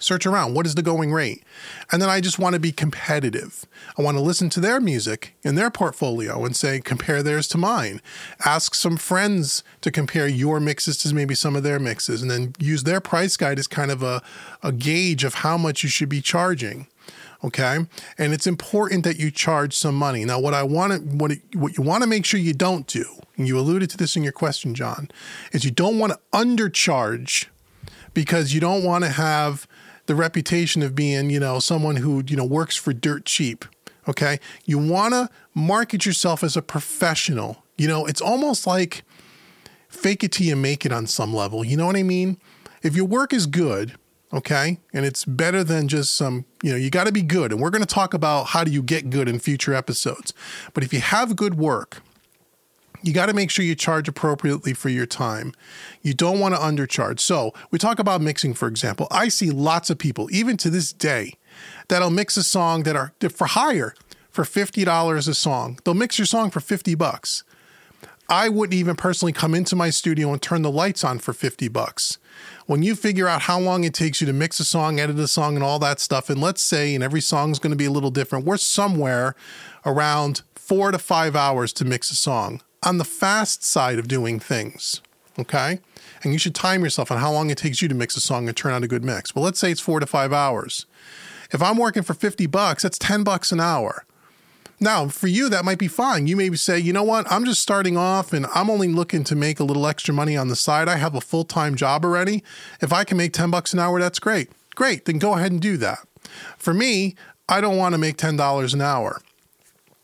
search 0.00 0.26
around. 0.26 0.54
What 0.54 0.66
is 0.66 0.74
the 0.74 0.82
going 0.82 1.12
rate? 1.12 1.42
And 1.92 2.00
then 2.02 2.08
i 2.08 2.20
just 2.20 2.38
want 2.38 2.54
to 2.54 2.60
be 2.60 2.72
competitive. 2.72 3.66
I 3.96 4.02
want 4.02 4.16
to 4.16 4.22
listen 4.22 4.50
to 4.50 4.60
their 4.60 4.80
music 4.80 5.36
in 5.42 5.54
their 5.54 5.70
portfolio 5.70 6.44
and 6.44 6.56
say 6.56 6.80
compare 6.80 7.22
theirs 7.22 7.46
to 7.48 7.58
mine. 7.58 8.00
Ask 8.44 8.74
some 8.74 8.96
friends 8.96 9.62
to 9.82 9.90
compare 9.90 10.26
your 10.26 10.60
mixes 10.60 10.98
to 10.98 11.14
maybe 11.14 11.34
some 11.34 11.56
of 11.56 11.62
their 11.62 11.78
mixes 11.78 12.22
and 12.22 12.30
then 12.30 12.54
use 12.58 12.84
their 12.84 13.00
price 13.00 13.36
guide 13.36 13.58
as 13.58 13.66
kind 13.66 13.90
of 13.90 14.02
a, 14.02 14.22
a 14.62 14.72
gauge 14.72 15.24
of 15.24 15.34
how 15.34 15.56
much 15.56 15.82
you 15.82 15.88
should 15.88 16.08
be 16.08 16.20
charging. 16.20 16.86
Okay? 17.42 17.86
And 18.18 18.32
it's 18.32 18.46
important 18.46 19.04
that 19.04 19.18
you 19.18 19.30
charge 19.30 19.74
some 19.74 19.94
money. 19.94 20.24
Now 20.24 20.40
what 20.40 20.54
i 20.54 20.62
want 20.62 20.92
to 20.92 20.98
what, 21.16 21.32
what 21.54 21.76
you 21.76 21.84
want 21.84 22.02
to 22.02 22.08
make 22.08 22.24
sure 22.24 22.40
you 22.40 22.54
don't 22.54 22.86
do 22.86 23.04
and 23.36 23.46
you 23.46 23.58
alluded 23.58 23.90
to 23.90 23.96
this 23.96 24.16
in 24.16 24.22
your 24.22 24.32
question 24.32 24.74
john 24.74 25.10
is 25.52 25.64
you 25.64 25.70
don't 25.70 25.98
want 25.98 26.12
to 26.12 26.18
undercharge 26.32 27.46
because 28.14 28.52
you 28.52 28.60
don't 28.60 28.84
want 28.84 29.04
to 29.04 29.10
have 29.10 29.66
the 30.10 30.16
reputation 30.16 30.82
of 30.82 30.96
being, 30.96 31.30
you 31.30 31.38
know, 31.38 31.60
someone 31.60 31.94
who, 31.94 32.20
you 32.26 32.34
know, 32.34 32.44
works 32.44 32.74
for 32.74 32.92
dirt 32.92 33.24
cheap. 33.24 33.64
Okay. 34.08 34.40
You 34.64 34.76
want 34.76 35.14
to 35.14 35.30
market 35.54 36.04
yourself 36.04 36.42
as 36.42 36.56
a 36.56 36.62
professional. 36.62 37.62
You 37.78 37.86
know, 37.86 38.06
it's 38.06 38.20
almost 38.20 38.66
like 38.66 39.04
fake 39.88 40.24
it 40.24 40.32
till 40.32 40.48
you 40.48 40.56
make 40.56 40.84
it 40.84 40.90
on 40.90 41.06
some 41.06 41.32
level. 41.32 41.64
You 41.64 41.76
know 41.76 41.86
what 41.86 41.94
I 41.94 42.02
mean? 42.02 42.38
If 42.82 42.96
your 42.96 43.04
work 43.04 43.32
is 43.32 43.46
good, 43.46 43.94
okay, 44.32 44.80
and 44.92 45.06
it's 45.06 45.24
better 45.24 45.62
than 45.62 45.86
just 45.86 46.16
some, 46.16 46.44
you 46.60 46.72
know, 46.72 46.76
you 46.76 46.90
got 46.90 47.06
to 47.06 47.12
be 47.12 47.22
good. 47.22 47.52
And 47.52 47.60
we're 47.60 47.70
going 47.70 47.84
to 47.84 47.94
talk 47.94 48.12
about 48.12 48.48
how 48.48 48.64
do 48.64 48.72
you 48.72 48.82
get 48.82 49.10
good 49.10 49.28
in 49.28 49.38
future 49.38 49.74
episodes. 49.74 50.34
But 50.74 50.82
if 50.82 50.92
you 50.92 50.98
have 50.98 51.36
good 51.36 51.54
work, 51.54 52.02
you 53.02 53.12
got 53.12 53.26
to 53.26 53.34
make 53.34 53.50
sure 53.50 53.64
you 53.64 53.74
charge 53.74 54.08
appropriately 54.08 54.74
for 54.74 54.88
your 54.88 55.06
time. 55.06 55.52
You 56.02 56.14
don't 56.14 56.40
want 56.40 56.54
to 56.54 56.60
undercharge. 56.60 57.20
So, 57.20 57.52
we 57.70 57.78
talk 57.78 57.98
about 57.98 58.20
mixing, 58.20 58.54
for 58.54 58.68
example. 58.68 59.06
I 59.10 59.28
see 59.28 59.50
lots 59.50 59.90
of 59.90 59.98
people, 59.98 60.28
even 60.32 60.56
to 60.58 60.70
this 60.70 60.92
day, 60.92 61.34
that'll 61.88 62.10
mix 62.10 62.36
a 62.36 62.42
song 62.42 62.82
that 62.84 62.96
are 62.96 63.12
for 63.30 63.46
hire 63.46 63.94
for 64.30 64.44
$50 64.44 65.28
a 65.28 65.34
song. 65.34 65.78
They'll 65.84 65.94
mix 65.94 66.18
your 66.18 66.26
song 66.26 66.50
for 66.50 66.60
50 66.60 66.94
bucks. 66.94 67.44
I 68.28 68.48
wouldn't 68.48 68.78
even 68.78 68.94
personally 68.94 69.32
come 69.32 69.56
into 69.56 69.74
my 69.74 69.90
studio 69.90 70.32
and 70.32 70.40
turn 70.40 70.62
the 70.62 70.70
lights 70.70 71.02
on 71.02 71.18
for 71.18 71.32
50 71.32 71.66
bucks. 71.66 72.18
When 72.66 72.84
you 72.84 72.94
figure 72.94 73.26
out 73.26 73.42
how 73.42 73.58
long 73.58 73.82
it 73.82 73.92
takes 73.92 74.20
you 74.20 74.26
to 74.28 74.32
mix 74.32 74.60
a 74.60 74.64
song, 74.64 75.00
edit 75.00 75.18
a 75.18 75.26
song, 75.26 75.56
and 75.56 75.64
all 75.64 75.80
that 75.80 75.98
stuff, 75.98 76.30
and 76.30 76.40
let's 76.40 76.62
say, 76.62 76.94
and 76.94 77.02
every 77.02 77.20
song 77.20 77.50
is 77.50 77.58
going 77.58 77.72
to 77.72 77.76
be 77.76 77.86
a 77.86 77.90
little 77.90 78.12
different, 78.12 78.44
we're 78.44 78.56
somewhere 78.56 79.34
around 79.84 80.42
four 80.70 80.92
to 80.92 80.98
five 81.00 81.34
hours 81.34 81.72
to 81.72 81.84
mix 81.84 82.12
a 82.12 82.14
song 82.14 82.60
on 82.84 82.98
the 82.98 83.04
fast 83.04 83.64
side 83.64 83.98
of 83.98 84.06
doing 84.06 84.38
things. 84.38 85.02
Okay. 85.36 85.80
And 86.22 86.32
you 86.32 86.38
should 86.38 86.54
time 86.54 86.84
yourself 86.84 87.10
on 87.10 87.18
how 87.18 87.32
long 87.32 87.50
it 87.50 87.58
takes 87.58 87.82
you 87.82 87.88
to 87.88 87.94
mix 87.96 88.16
a 88.16 88.20
song 88.20 88.46
and 88.46 88.56
turn 88.56 88.72
out 88.72 88.84
a 88.84 88.86
good 88.86 89.02
mix. 89.02 89.34
Well, 89.34 89.44
let's 89.44 89.58
say 89.58 89.72
it's 89.72 89.80
four 89.80 89.98
to 89.98 90.06
five 90.06 90.32
hours. 90.32 90.86
If 91.50 91.60
I'm 91.60 91.76
working 91.76 92.04
for 92.04 92.14
50 92.14 92.46
bucks, 92.46 92.84
that's 92.84 93.00
10 93.00 93.24
bucks 93.24 93.50
an 93.50 93.58
hour. 93.58 94.04
Now, 94.78 95.08
for 95.08 95.26
you, 95.26 95.48
that 95.48 95.64
might 95.64 95.80
be 95.80 95.88
fine. 95.88 96.28
You 96.28 96.36
may 96.36 96.54
say, 96.54 96.78
you 96.78 96.92
know 96.92 97.02
what, 97.02 97.26
I'm 97.28 97.44
just 97.44 97.62
starting 97.62 97.96
off 97.96 98.32
and 98.32 98.46
I'm 98.54 98.70
only 98.70 98.86
looking 98.86 99.24
to 99.24 99.34
make 99.34 99.58
a 99.58 99.64
little 99.64 99.88
extra 99.88 100.14
money 100.14 100.36
on 100.36 100.46
the 100.46 100.54
side. 100.54 100.88
I 100.88 100.98
have 100.98 101.16
a 101.16 101.20
full 101.20 101.44
time 101.44 101.74
job 101.74 102.04
already. 102.04 102.44
If 102.80 102.92
I 102.92 103.02
can 103.02 103.16
make 103.16 103.32
10 103.32 103.50
bucks 103.50 103.72
an 103.72 103.80
hour, 103.80 103.98
that's 103.98 104.20
great. 104.20 104.50
Great, 104.76 105.06
then 105.06 105.18
go 105.18 105.34
ahead 105.34 105.50
and 105.50 105.60
do 105.60 105.76
that. 105.78 106.06
For 106.58 106.72
me, 106.72 107.16
I 107.48 107.60
don't 107.60 107.76
want 107.76 107.94
to 107.94 107.98
make 107.98 108.16
$10 108.16 108.72
an 108.72 108.80
hour 108.80 109.20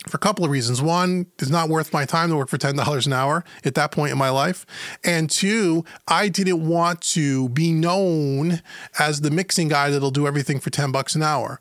for 0.09 0.16
a 0.16 0.21
couple 0.21 0.45
of 0.45 0.51
reasons. 0.51 0.81
One, 0.81 1.27
it's 1.38 1.51
not 1.51 1.69
worth 1.69 1.92
my 1.92 2.05
time 2.05 2.31
to 2.31 2.37
work 2.37 2.49
for 2.49 2.59
$10 2.59 3.07
an 3.07 3.12
hour 3.12 3.45
at 3.64 3.75
that 3.75 3.90
point 3.90 4.12
in 4.12 4.19
my 4.19 4.31
life. 4.31 4.64
And 5.05 5.29
two, 5.29 5.85
I 6.07 6.29
didn't 6.29 6.66
want 6.66 7.01
to 7.03 7.49
be 7.51 7.73
known 7.73 8.62
as 8.99 9.21
the 9.21 9.31
mixing 9.31 9.69
guy 9.69 9.90
that'll 9.90 10.11
do 10.11 10.27
everything 10.27 10.61
for 10.61 10.71
10 10.71 10.92
bucks 10.92 11.14
an 11.14 11.23
hour 11.23 11.61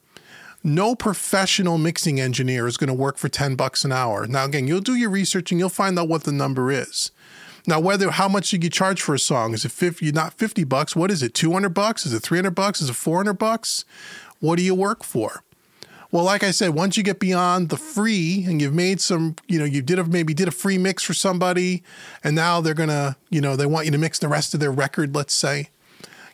no 0.66 0.96
professional 0.96 1.78
mixing 1.78 2.20
engineer 2.20 2.66
is 2.66 2.76
going 2.76 2.88
to 2.88 2.94
work 2.94 3.20
for 3.20 3.30
10 3.30 3.56
bucks 3.56 3.86
an 3.86 3.92
hour. 3.92 4.26
Now, 4.26 4.46
again, 4.46 4.68
you'll 4.68 4.82
do 4.82 4.96
your 4.96 5.12
research 5.12 5.52
and 5.52 5.60
you'll 5.60 5.70
find 5.70 5.98
out 6.00 6.10
what 6.10 6.24
the 6.24 6.32
number 6.32 6.72
is. 6.72 7.12
Now, 7.68 7.80
whether 7.80 8.10
how 8.10 8.28
much 8.28 8.52
you 8.52 8.60
charge 8.70 9.00
for 9.02 9.14
a 9.14 9.20
song 9.20 9.54
is 9.54 9.64
it 9.64 9.72
50, 9.72 10.12
not 10.12 10.34
50 10.34 10.64
bucks? 10.64 10.96
What 10.96 11.12
is 11.12 11.22
it? 11.22 11.36
200 11.36 11.70
bucks? 11.70 12.08
Is 12.08 12.14
it 12.14 12.24
300 12.24 12.52
bucks? 12.52 12.82
Is 12.82 12.90
it 12.90 12.96
400 12.96 13.34
bucks? 13.34 13.86
What 14.40 14.56
do 14.56 14.64
you 14.64 14.74
work 14.74 15.04
for? 15.04 15.44
Well, 16.16 16.24
like 16.24 16.46
I 16.46 16.52
said, 16.52 16.70
once 16.70 16.96
you 16.96 17.04
get 17.04 17.20
beyond 17.20 17.68
the 17.68 17.76
free 17.76 18.46
and 18.48 18.62
you've 18.62 18.74
made 18.74 19.02
some, 19.02 19.36
you 19.50 19.60
know, 19.60 19.66
you 19.66 19.82
did 19.82 20.00
a, 20.00 20.06
maybe 20.06 20.34
did 20.34 20.48
a 20.48 20.52
free 20.52 20.78
mix 20.78 21.04
for 21.04 21.14
somebody 21.14 21.84
and 22.24 22.34
now 22.34 22.62
they're 22.62 22.74
going 22.74 22.88
to, 22.88 23.18
you 23.30 23.42
know, 23.42 23.58
they 23.58 23.66
want 23.66 23.84
you 23.84 23.92
to 23.92 23.98
mix 23.98 24.18
the 24.18 24.30
rest 24.30 24.54
of 24.54 24.62
their 24.62 24.72
record, 24.72 25.14
let's 25.14 25.34
say 25.34 25.72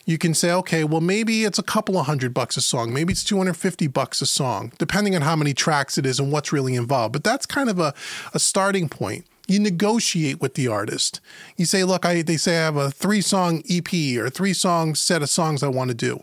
you 0.04 0.18
can 0.18 0.34
say, 0.34 0.52
okay, 0.52 0.84
well, 0.84 1.00
maybe 1.00 1.44
it's 1.44 1.58
a 1.58 1.64
couple 1.64 1.98
of 1.98 2.06
hundred 2.06 2.32
bucks 2.32 2.56
a 2.56 2.60
song. 2.60 2.92
Maybe 2.92 3.12
it's 3.12 3.24
250 3.24 3.88
bucks 3.88 4.22
a 4.22 4.26
song, 4.26 4.72
depending 4.78 5.16
on 5.16 5.22
how 5.22 5.34
many 5.34 5.52
tracks 5.52 5.98
it 5.98 6.06
is 6.06 6.20
and 6.20 6.30
what's 6.30 6.52
really 6.52 6.76
involved. 6.76 7.12
But 7.12 7.24
that's 7.24 7.46
kind 7.46 7.68
of 7.68 7.80
a, 7.80 7.92
a 8.32 8.38
starting 8.38 8.88
point. 8.88 9.26
You 9.48 9.58
negotiate 9.58 10.40
with 10.40 10.54
the 10.54 10.68
artist. 10.68 11.20
You 11.56 11.66
say, 11.66 11.82
look, 11.84 12.04
I, 12.04 12.22
they 12.22 12.36
say 12.36 12.58
I 12.58 12.64
have 12.64 12.76
a 12.76 12.90
three 12.90 13.20
song 13.20 13.62
EP 13.68 13.92
or 14.16 14.30
three 14.30 14.52
song 14.52 14.94
set 14.94 15.22
of 15.22 15.30
songs 15.30 15.62
I 15.62 15.68
want 15.68 15.88
to 15.90 15.94
do. 15.94 16.22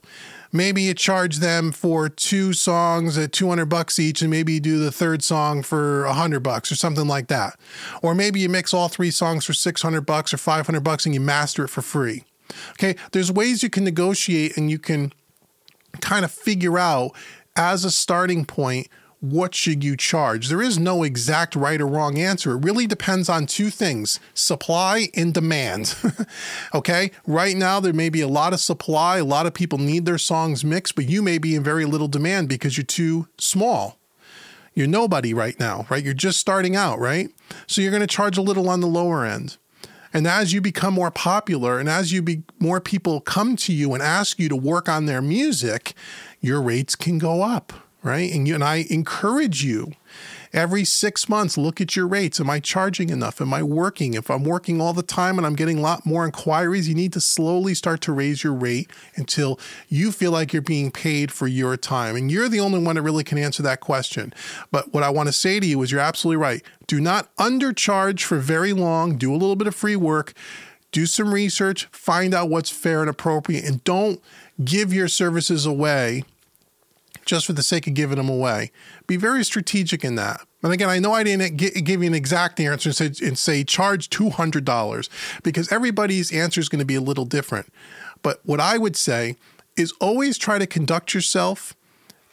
Maybe 0.51 0.81
you 0.83 0.93
charge 0.93 1.37
them 1.37 1.71
for 1.71 2.09
two 2.09 2.53
songs 2.53 3.17
at 3.17 3.31
200 3.31 3.65
bucks 3.65 3.99
each, 3.99 4.21
and 4.21 4.31
maybe 4.31 4.53
you 4.53 4.59
do 4.59 4.79
the 4.79 4.91
third 4.91 5.23
song 5.23 5.61
for 5.61 6.05
100 6.05 6.39
bucks 6.41 6.71
or 6.71 6.75
something 6.75 7.07
like 7.07 7.27
that. 7.27 7.59
Or 8.01 8.15
maybe 8.15 8.39
you 8.39 8.49
mix 8.49 8.73
all 8.73 8.89
three 8.89 9.11
songs 9.11 9.45
for 9.45 9.53
600 9.53 10.01
bucks 10.01 10.33
or 10.33 10.37
500 10.37 10.83
bucks 10.83 11.05
and 11.05 11.13
you 11.13 11.21
master 11.21 11.65
it 11.65 11.69
for 11.69 11.81
free. 11.81 12.23
Okay, 12.71 12.95
there's 13.11 13.31
ways 13.31 13.61
you 13.61 13.69
can 13.69 13.83
negotiate 13.83 14.57
and 14.57 14.71
you 14.71 14.79
can 14.79 15.13
kind 16.01 16.25
of 16.25 16.31
figure 16.31 16.79
out 16.79 17.11
as 17.55 17.85
a 17.85 17.91
starting 17.91 18.45
point 18.45 18.87
what 19.21 19.53
should 19.53 19.83
you 19.83 19.97
charge? 19.97 20.47
There 20.47 20.61
is 20.61 20.79
no 20.79 21.03
exact 21.03 21.55
right 21.55 21.81
or 21.81 21.87
wrong 21.87 22.17
answer. 22.17 22.51
It 22.53 22.63
really 22.63 22.87
depends 22.87 23.27
on 23.27 23.45
two 23.45 23.69
things 23.69 24.19
supply 24.33 25.09
and 25.13 25.33
demand 25.33 25.95
okay? 26.73 27.11
Right 27.27 27.57
now 27.57 27.79
there 27.79 27.93
may 27.93 28.09
be 28.09 28.21
a 28.21 28.27
lot 28.27 28.53
of 28.53 28.59
supply 28.59 29.17
a 29.17 29.25
lot 29.25 29.45
of 29.45 29.53
people 29.53 29.77
need 29.77 30.05
their 30.05 30.17
songs 30.17 30.63
mixed 30.63 30.95
but 30.95 31.09
you 31.09 31.21
may 31.21 31.37
be 31.37 31.55
in 31.55 31.63
very 31.63 31.85
little 31.85 32.07
demand 32.07 32.47
because 32.47 32.77
you're 32.77 32.85
too 32.85 33.27
small. 33.37 33.97
You're 34.73 34.87
nobody 34.87 35.33
right 35.33 35.59
now 35.59 35.85
right? 35.89 36.03
You're 36.03 36.13
just 36.13 36.39
starting 36.39 36.75
out 36.75 36.99
right? 36.99 37.29
So 37.67 37.81
you're 37.81 37.91
going 37.91 38.01
to 38.01 38.07
charge 38.07 38.37
a 38.37 38.41
little 38.41 38.69
on 38.69 38.79
the 38.79 38.87
lower 38.87 39.25
end. 39.25 39.57
And 40.13 40.25
as 40.25 40.53
you 40.53 40.61
become 40.61 40.93
more 40.93 41.11
popular 41.11 41.77
and 41.77 41.87
as 41.87 42.11
you 42.11 42.21
be 42.21 42.43
more 42.57 42.79
people 42.79 43.21
come 43.21 43.55
to 43.57 43.73
you 43.73 43.93
and 43.93 44.01
ask 44.01 44.39
you 44.39 44.49
to 44.49 44.55
work 44.55 44.89
on 44.89 45.05
their 45.05 45.21
music, 45.21 45.93
your 46.39 46.61
rates 46.61 46.95
can 46.95 47.19
go 47.19 47.43
up, 47.43 47.73
right? 48.03 48.31
And 48.31 48.47
you 48.47 48.55
and 48.55 48.63
I 48.63 48.85
encourage 48.89 49.63
you 49.63 49.93
every 50.53 50.83
six 50.83 51.29
months, 51.29 51.57
look 51.57 51.79
at 51.79 51.95
your 51.95 52.07
rates. 52.07 52.39
Am 52.39 52.49
I 52.49 52.59
charging 52.59 53.09
enough? 53.09 53.41
Am 53.41 53.53
I 53.53 53.61
working? 53.61 54.13
If 54.13 54.29
I'm 54.31 54.43
working 54.43 54.81
all 54.81 54.93
the 54.93 55.03
time 55.03 55.37
and 55.37 55.45
I'm 55.45 55.55
getting 55.55 55.77
a 55.77 55.81
lot 55.81 56.05
more 56.05 56.25
inquiries, 56.25 56.89
you 56.89 56.95
need 56.95 57.13
to 57.13 57.21
slowly 57.21 57.73
start 57.73 58.01
to 58.01 58.11
raise 58.11 58.43
your 58.43 58.53
rate 58.53 58.89
until 59.15 59.59
you 59.89 60.11
feel 60.11 60.31
like 60.31 60.53
you're 60.53 60.61
being 60.61 60.91
paid 60.91 61.31
for 61.31 61.47
your 61.47 61.77
time. 61.77 62.15
And 62.15 62.31
you're 62.31 62.49
the 62.49 62.59
only 62.59 62.79
one 62.79 62.95
that 62.95 63.01
really 63.01 63.23
can 63.23 63.37
answer 63.37 63.61
that 63.63 63.79
question. 63.79 64.33
But 64.71 64.93
what 64.93 65.03
I 65.03 65.09
want 65.09 65.27
to 65.27 65.33
say 65.33 65.59
to 65.59 65.65
you 65.65 65.81
is 65.81 65.91
you're 65.91 66.01
absolutely 66.01 66.37
right. 66.37 66.63
Do 66.87 66.99
not 66.99 67.33
undercharge 67.35 68.23
for 68.23 68.39
very 68.39 68.73
long, 68.73 69.17
do 69.17 69.31
a 69.31 69.37
little 69.37 69.55
bit 69.55 69.67
of 69.67 69.75
free 69.75 69.95
work. 69.95 70.33
Do 70.91 71.05
some 71.05 71.31
research, 71.31 71.85
find 71.91 72.33
out 72.33 72.49
what's 72.49 72.71
fair 72.71 73.01
and 73.01 73.09
appropriate, 73.11 73.63
and 73.63 73.83
don't 73.83 74.19
give 74.65 74.91
your 74.91 75.07
services 75.07 75.67
away 75.67 76.23
just 77.25 77.45
for 77.45 77.53
the 77.53 77.63
sake 77.63 77.87
of 77.87 77.93
giving 77.93 78.17
them 78.17 78.29
away. 78.29 78.71
Be 79.07 79.17
very 79.17 79.43
strategic 79.43 80.03
in 80.03 80.15
that. 80.15 80.41
And 80.63 80.73
again, 80.73 80.89
I 80.89 80.99
know 80.99 81.13
I 81.13 81.23
didn't 81.23 81.55
give 81.57 82.01
you 82.01 82.07
an 82.07 82.13
exact 82.13 82.59
answer 82.59 82.89
and 82.89 82.95
say, 82.95 83.25
and 83.25 83.37
say 83.37 83.63
charge 83.63 84.09
$200 84.09 85.09
because 85.43 85.71
everybody's 85.71 86.33
answer 86.33 86.59
is 86.59 86.69
going 86.69 86.79
to 86.79 86.85
be 86.85 86.95
a 86.95 87.01
little 87.01 87.25
different. 87.25 87.71
But 88.21 88.41
what 88.43 88.59
I 88.59 88.77
would 88.77 88.95
say 88.95 89.37
is 89.77 89.93
always 90.01 90.37
try 90.37 90.57
to 90.59 90.67
conduct 90.67 91.13
yourself 91.13 91.75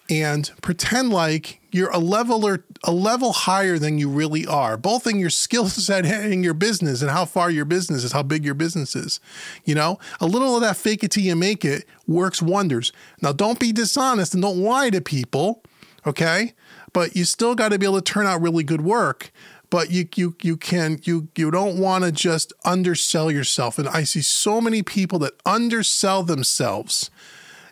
and 0.08 0.50
pretend 0.62 1.10
like 1.10 1.60
you're 1.72 1.90
a 1.90 1.98
level 1.98 2.46
or 2.46 2.64
a 2.84 2.92
level 2.92 3.32
higher 3.32 3.78
than 3.78 3.98
you 3.98 4.08
really 4.08 4.46
are, 4.46 4.76
both 4.76 5.06
in 5.06 5.18
your 5.18 5.30
skill 5.44 5.68
set 5.68 6.06
and 6.06 6.32
in 6.32 6.42
your 6.42 6.54
business 6.54 7.02
and 7.02 7.10
how 7.10 7.24
far 7.24 7.50
your 7.50 7.64
business 7.64 8.04
is, 8.04 8.12
how 8.12 8.22
big 8.22 8.44
your 8.44 8.54
business 8.54 8.96
is. 8.96 9.20
You 9.64 9.74
know, 9.74 9.98
a 10.20 10.26
little 10.26 10.54
of 10.54 10.62
that 10.62 10.76
fake 10.76 11.04
it 11.04 11.10
till 11.10 11.22
you 11.22 11.36
make 11.36 11.64
it 11.64 11.84
works 12.06 12.40
wonders. 12.40 12.92
Now, 13.20 13.32
don't 13.32 13.58
be 13.58 13.72
dishonest 13.72 14.34
and 14.34 14.42
don't 14.42 14.58
lie 14.58 14.90
to 14.90 15.00
people, 15.00 15.62
okay? 16.06 16.54
But 16.92 17.14
you 17.16 17.24
still 17.24 17.54
got 17.54 17.70
to 17.70 17.78
be 17.78 17.86
able 17.86 18.00
to 18.00 18.12
turn 18.12 18.26
out 18.26 18.40
really 18.40 18.64
good 18.64 18.80
work. 18.80 19.30
But 19.68 19.90
you 19.90 20.08
you 20.14 20.36
you 20.42 20.56
can 20.56 21.00
you 21.02 21.28
you 21.36 21.50
don't 21.50 21.78
want 21.78 22.04
to 22.04 22.12
just 22.12 22.52
undersell 22.64 23.32
yourself. 23.32 23.80
And 23.80 23.88
I 23.88 24.04
see 24.04 24.22
so 24.22 24.60
many 24.60 24.84
people 24.84 25.18
that 25.18 25.32
undersell 25.44 26.22
themselves, 26.22 27.10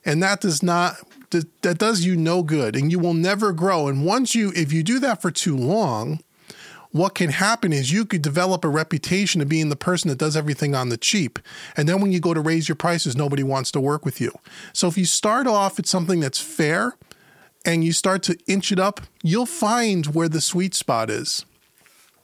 and 0.04 0.20
that 0.20 0.40
does 0.40 0.60
not 0.60 0.96
that, 1.30 1.78
does 1.78 2.04
you 2.04 2.16
no 2.16 2.42
good 2.42 2.76
and 2.76 2.90
you 2.90 2.98
will 2.98 3.14
never 3.14 3.52
grow. 3.52 3.88
And 3.88 4.04
once 4.04 4.34
you, 4.34 4.52
if 4.54 4.72
you 4.72 4.82
do 4.82 4.98
that 5.00 5.20
for 5.22 5.30
too 5.30 5.56
long, 5.56 6.20
what 6.94 7.16
can 7.16 7.30
happen 7.30 7.72
is 7.72 7.90
you 7.90 8.04
could 8.04 8.22
develop 8.22 8.64
a 8.64 8.68
reputation 8.68 9.40
of 9.40 9.48
being 9.48 9.68
the 9.68 9.74
person 9.74 10.10
that 10.10 10.18
does 10.18 10.36
everything 10.36 10.76
on 10.76 10.90
the 10.90 10.96
cheap. 10.96 11.40
And 11.76 11.88
then 11.88 12.00
when 12.00 12.12
you 12.12 12.20
go 12.20 12.32
to 12.32 12.40
raise 12.40 12.68
your 12.68 12.76
prices, 12.76 13.16
nobody 13.16 13.42
wants 13.42 13.72
to 13.72 13.80
work 13.80 14.04
with 14.04 14.20
you. 14.20 14.32
So 14.72 14.86
if 14.86 14.96
you 14.96 15.04
start 15.04 15.48
off 15.48 15.80
at 15.80 15.86
something 15.86 16.20
that's 16.20 16.40
fair 16.40 16.96
and 17.64 17.82
you 17.82 17.92
start 17.92 18.22
to 18.24 18.38
inch 18.46 18.70
it 18.70 18.78
up, 18.78 19.00
you'll 19.24 19.44
find 19.44 20.06
where 20.06 20.28
the 20.28 20.40
sweet 20.40 20.72
spot 20.72 21.10
is. 21.10 21.44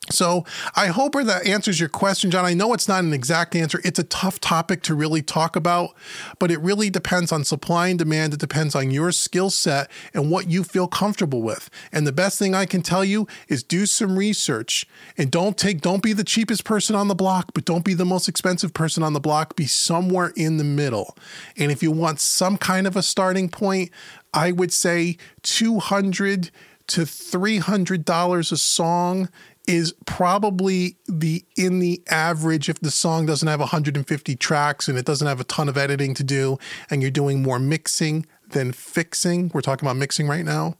So 0.08 0.44
I 0.74 0.86
hope 0.88 1.12
that 1.12 1.46
answers 1.46 1.78
your 1.78 1.88
question, 1.88 2.30
John. 2.30 2.44
I 2.44 2.54
know 2.54 2.72
it's 2.72 2.88
not 2.88 3.04
an 3.04 3.12
exact 3.12 3.54
answer. 3.54 3.80
It's 3.84 3.98
a 3.98 4.04
tough 4.04 4.40
topic 4.40 4.82
to 4.84 4.94
really 4.94 5.22
talk 5.22 5.56
about, 5.56 5.90
but 6.38 6.50
it 6.50 6.58
really 6.60 6.90
depends 6.90 7.30
on 7.32 7.44
supply 7.44 7.88
and 7.88 7.98
demand. 7.98 8.34
It 8.34 8.40
depends 8.40 8.74
on 8.74 8.90
your 8.90 9.12
skill 9.12 9.50
set 9.50 9.90
and 10.14 10.30
what 10.30 10.48
you 10.48 10.64
feel 10.64 10.88
comfortable 10.88 11.42
with. 11.42 11.68
And 11.92 12.06
the 12.06 12.12
best 12.12 12.38
thing 12.38 12.54
I 12.54 12.66
can 12.66 12.82
tell 12.82 13.04
you 13.04 13.28
is 13.48 13.62
do 13.62 13.86
some 13.86 14.18
research 14.18 14.86
and 15.18 15.30
don't 15.30 15.56
take, 15.56 15.80
don't 15.80 16.02
be 16.02 16.12
the 16.12 16.24
cheapest 16.24 16.64
person 16.64 16.96
on 16.96 17.08
the 17.08 17.14
block, 17.14 17.52
but 17.54 17.64
don't 17.64 17.84
be 17.84 17.94
the 17.94 18.06
most 18.06 18.26
expensive 18.26 18.72
person 18.72 19.02
on 19.02 19.12
the 19.12 19.20
block. 19.20 19.54
Be 19.54 19.66
somewhere 19.66 20.32
in 20.34 20.56
the 20.56 20.64
middle. 20.64 21.16
And 21.56 21.70
if 21.70 21.82
you 21.82 21.92
want 21.92 22.20
some 22.20 22.56
kind 22.56 22.86
of 22.86 22.96
a 22.96 23.02
starting 23.02 23.48
point, 23.48 23.90
I 24.32 24.50
would 24.50 24.72
say 24.72 25.18
200 25.42 26.50
to 26.90 27.02
$300 27.02 28.52
a 28.52 28.56
song 28.56 29.28
is 29.66 29.94
probably 30.06 30.96
the 31.06 31.44
in 31.56 31.78
the 31.78 32.02
average 32.10 32.68
if 32.68 32.80
the 32.80 32.90
song 32.90 33.26
doesn't 33.26 33.48
have 33.48 33.60
150 33.60 34.36
tracks 34.36 34.88
and 34.88 34.98
it 34.98 35.04
doesn't 35.04 35.26
have 35.26 35.40
a 35.40 35.44
ton 35.44 35.68
of 35.68 35.76
editing 35.76 36.14
to 36.14 36.24
do 36.24 36.58
and 36.90 37.02
you're 37.02 37.10
doing 37.10 37.42
more 37.42 37.58
mixing 37.58 38.26
than 38.48 38.72
fixing. 38.72 39.50
We're 39.54 39.60
talking 39.60 39.86
about 39.86 39.96
mixing 39.96 40.26
right 40.26 40.44
now 40.44 40.76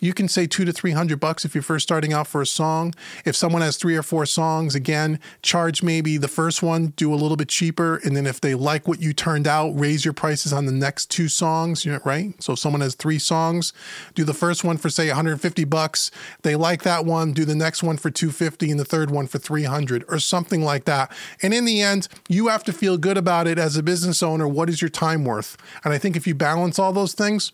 you 0.00 0.14
can 0.14 0.28
say 0.28 0.46
two 0.46 0.64
to 0.64 0.72
three 0.72 0.92
hundred 0.92 1.20
bucks 1.20 1.44
if 1.44 1.54
you're 1.54 1.62
first 1.62 1.84
starting 1.84 2.12
out 2.12 2.26
for 2.26 2.42
a 2.42 2.46
song. 2.46 2.94
If 3.24 3.36
someone 3.36 3.62
has 3.62 3.76
three 3.76 3.96
or 3.96 4.02
four 4.02 4.26
songs, 4.26 4.74
again, 4.74 5.20
charge 5.42 5.82
maybe 5.82 6.16
the 6.16 6.28
first 6.28 6.62
one, 6.62 6.88
do 6.96 7.12
a 7.12 7.16
little 7.16 7.36
bit 7.36 7.48
cheaper, 7.48 7.96
and 8.04 8.16
then 8.16 8.26
if 8.26 8.40
they 8.40 8.54
like 8.54 8.88
what 8.88 9.00
you 9.00 9.12
turned 9.12 9.46
out, 9.46 9.70
raise 9.70 10.04
your 10.04 10.14
prices 10.14 10.52
on 10.52 10.66
the 10.66 10.72
next 10.72 11.10
two 11.10 11.28
songs. 11.28 11.84
You 11.84 11.92
know, 11.92 12.00
right? 12.04 12.40
So 12.42 12.52
if 12.54 12.58
someone 12.58 12.80
has 12.80 12.94
three 12.94 13.18
songs, 13.18 13.72
do 14.14 14.24
the 14.24 14.34
first 14.34 14.64
one 14.64 14.76
for 14.76 14.90
say 14.90 15.08
150 15.08 15.64
bucks. 15.64 16.10
They 16.42 16.56
like 16.56 16.82
that 16.82 17.04
one, 17.04 17.32
do 17.32 17.44
the 17.44 17.54
next 17.54 17.82
one 17.82 17.96
for 17.96 18.10
250 18.10 18.70
and 18.70 18.80
the 18.80 18.84
third 18.84 19.10
one 19.10 19.26
for 19.26 19.38
300 19.38 20.04
or 20.08 20.18
something 20.18 20.62
like 20.62 20.84
that. 20.84 21.12
And 21.42 21.52
in 21.54 21.64
the 21.64 21.82
end, 21.82 22.08
you 22.28 22.48
have 22.48 22.64
to 22.64 22.72
feel 22.72 22.98
good 22.98 23.16
about 23.16 23.46
it 23.46 23.58
as 23.58 23.76
a 23.76 23.82
business 23.82 24.22
owner. 24.22 24.46
What 24.48 24.68
is 24.68 24.80
your 24.80 24.88
time 24.88 25.24
worth? 25.24 25.56
And 25.84 25.92
I 25.92 25.98
think 25.98 26.16
if 26.16 26.26
you 26.26 26.34
balance 26.34 26.78
all 26.78 26.92
those 26.92 27.14
things, 27.14 27.52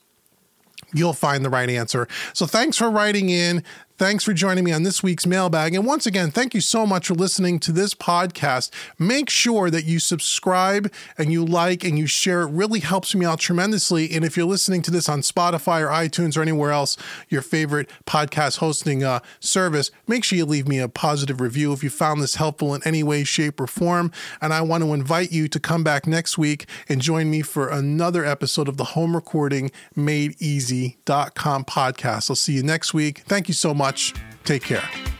you'll 0.94 1.12
find 1.12 1.44
the 1.44 1.50
right 1.50 1.68
answer. 1.68 2.08
So 2.32 2.46
thanks 2.46 2.76
for 2.76 2.90
writing 2.90 3.28
in. 3.28 3.62
Thanks 3.96 4.24
for 4.24 4.32
joining 4.32 4.64
me 4.64 4.72
on 4.72 4.82
this 4.82 5.04
week's 5.04 5.24
mailbag. 5.24 5.72
And 5.72 5.86
once 5.86 6.04
again, 6.04 6.32
thank 6.32 6.52
you 6.52 6.60
so 6.60 6.84
much 6.84 7.06
for 7.06 7.14
listening 7.14 7.60
to 7.60 7.70
this 7.70 7.94
podcast. 7.94 8.72
Make 8.98 9.30
sure 9.30 9.70
that 9.70 9.84
you 9.84 10.00
subscribe 10.00 10.92
and 11.16 11.30
you 11.30 11.44
like 11.44 11.84
and 11.84 11.96
you 11.96 12.08
share. 12.08 12.42
It 12.42 12.50
really 12.50 12.80
helps 12.80 13.14
me 13.14 13.24
out 13.24 13.38
tremendously. 13.38 14.10
And 14.10 14.24
if 14.24 14.36
you're 14.36 14.46
listening 14.46 14.82
to 14.82 14.90
this 14.90 15.08
on 15.08 15.20
Spotify 15.20 15.80
or 15.80 15.90
iTunes 15.90 16.36
or 16.36 16.42
anywhere 16.42 16.72
else, 16.72 16.96
your 17.28 17.40
favorite 17.40 17.88
podcast 18.04 18.58
hosting 18.58 19.04
uh, 19.04 19.20
service, 19.38 19.92
make 20.08 20.24
sure 20.24 20.38
you 20.38 20.44
leave 20.44 20.66
me 20.66 20.80
a 20.80 20.88
positive 20.88 21.40
review 21.40 21.72
if 21.72 21.84
you 21.84 21.88
found 21.88 22.20
this 22.20 22.34
helpful 22.34 22.74
in 22.74 22.82
any 22.84 23.04
way, 23.04 23.22
shape, 23.22 23.60
or 23.60 23.68
form. 23.68 24.10
And 24.42 24.52
I 24.52 24.62
want 24.62 24.82
to 24.82 24.92
invite 24.92 25.30
you 25.30 25.46
to 25.46 25.60
come 25.60 25.84
back 25.84 26.04
next 26.04 26.36
week 26.36 26.66
and 26.88 27.00
join 27.00 27.30
me 27.30 27.42
for 27.42 27.68
another 27.68 28.24
episode 28.24 28.66
of 28.66 28.76
the 28.76 28.84
Home 28.86 29.14
Recording 29.14 29.70
Made 29.94 30.34
Easy.com 30.42 31.64
podcast. 31.64 32.28
I'll 32.28 32.34
see 32.34 32.54
you 32.54 32.64
next 32.64 32.92
week. 32.92 33.20
Thank 33.20 33.46
you 33.46 33.54
so 33.54 33.72
much 33.72 33.83
much. 33.84 34.14
Take 34.44 34.62
care. 34.62 35.13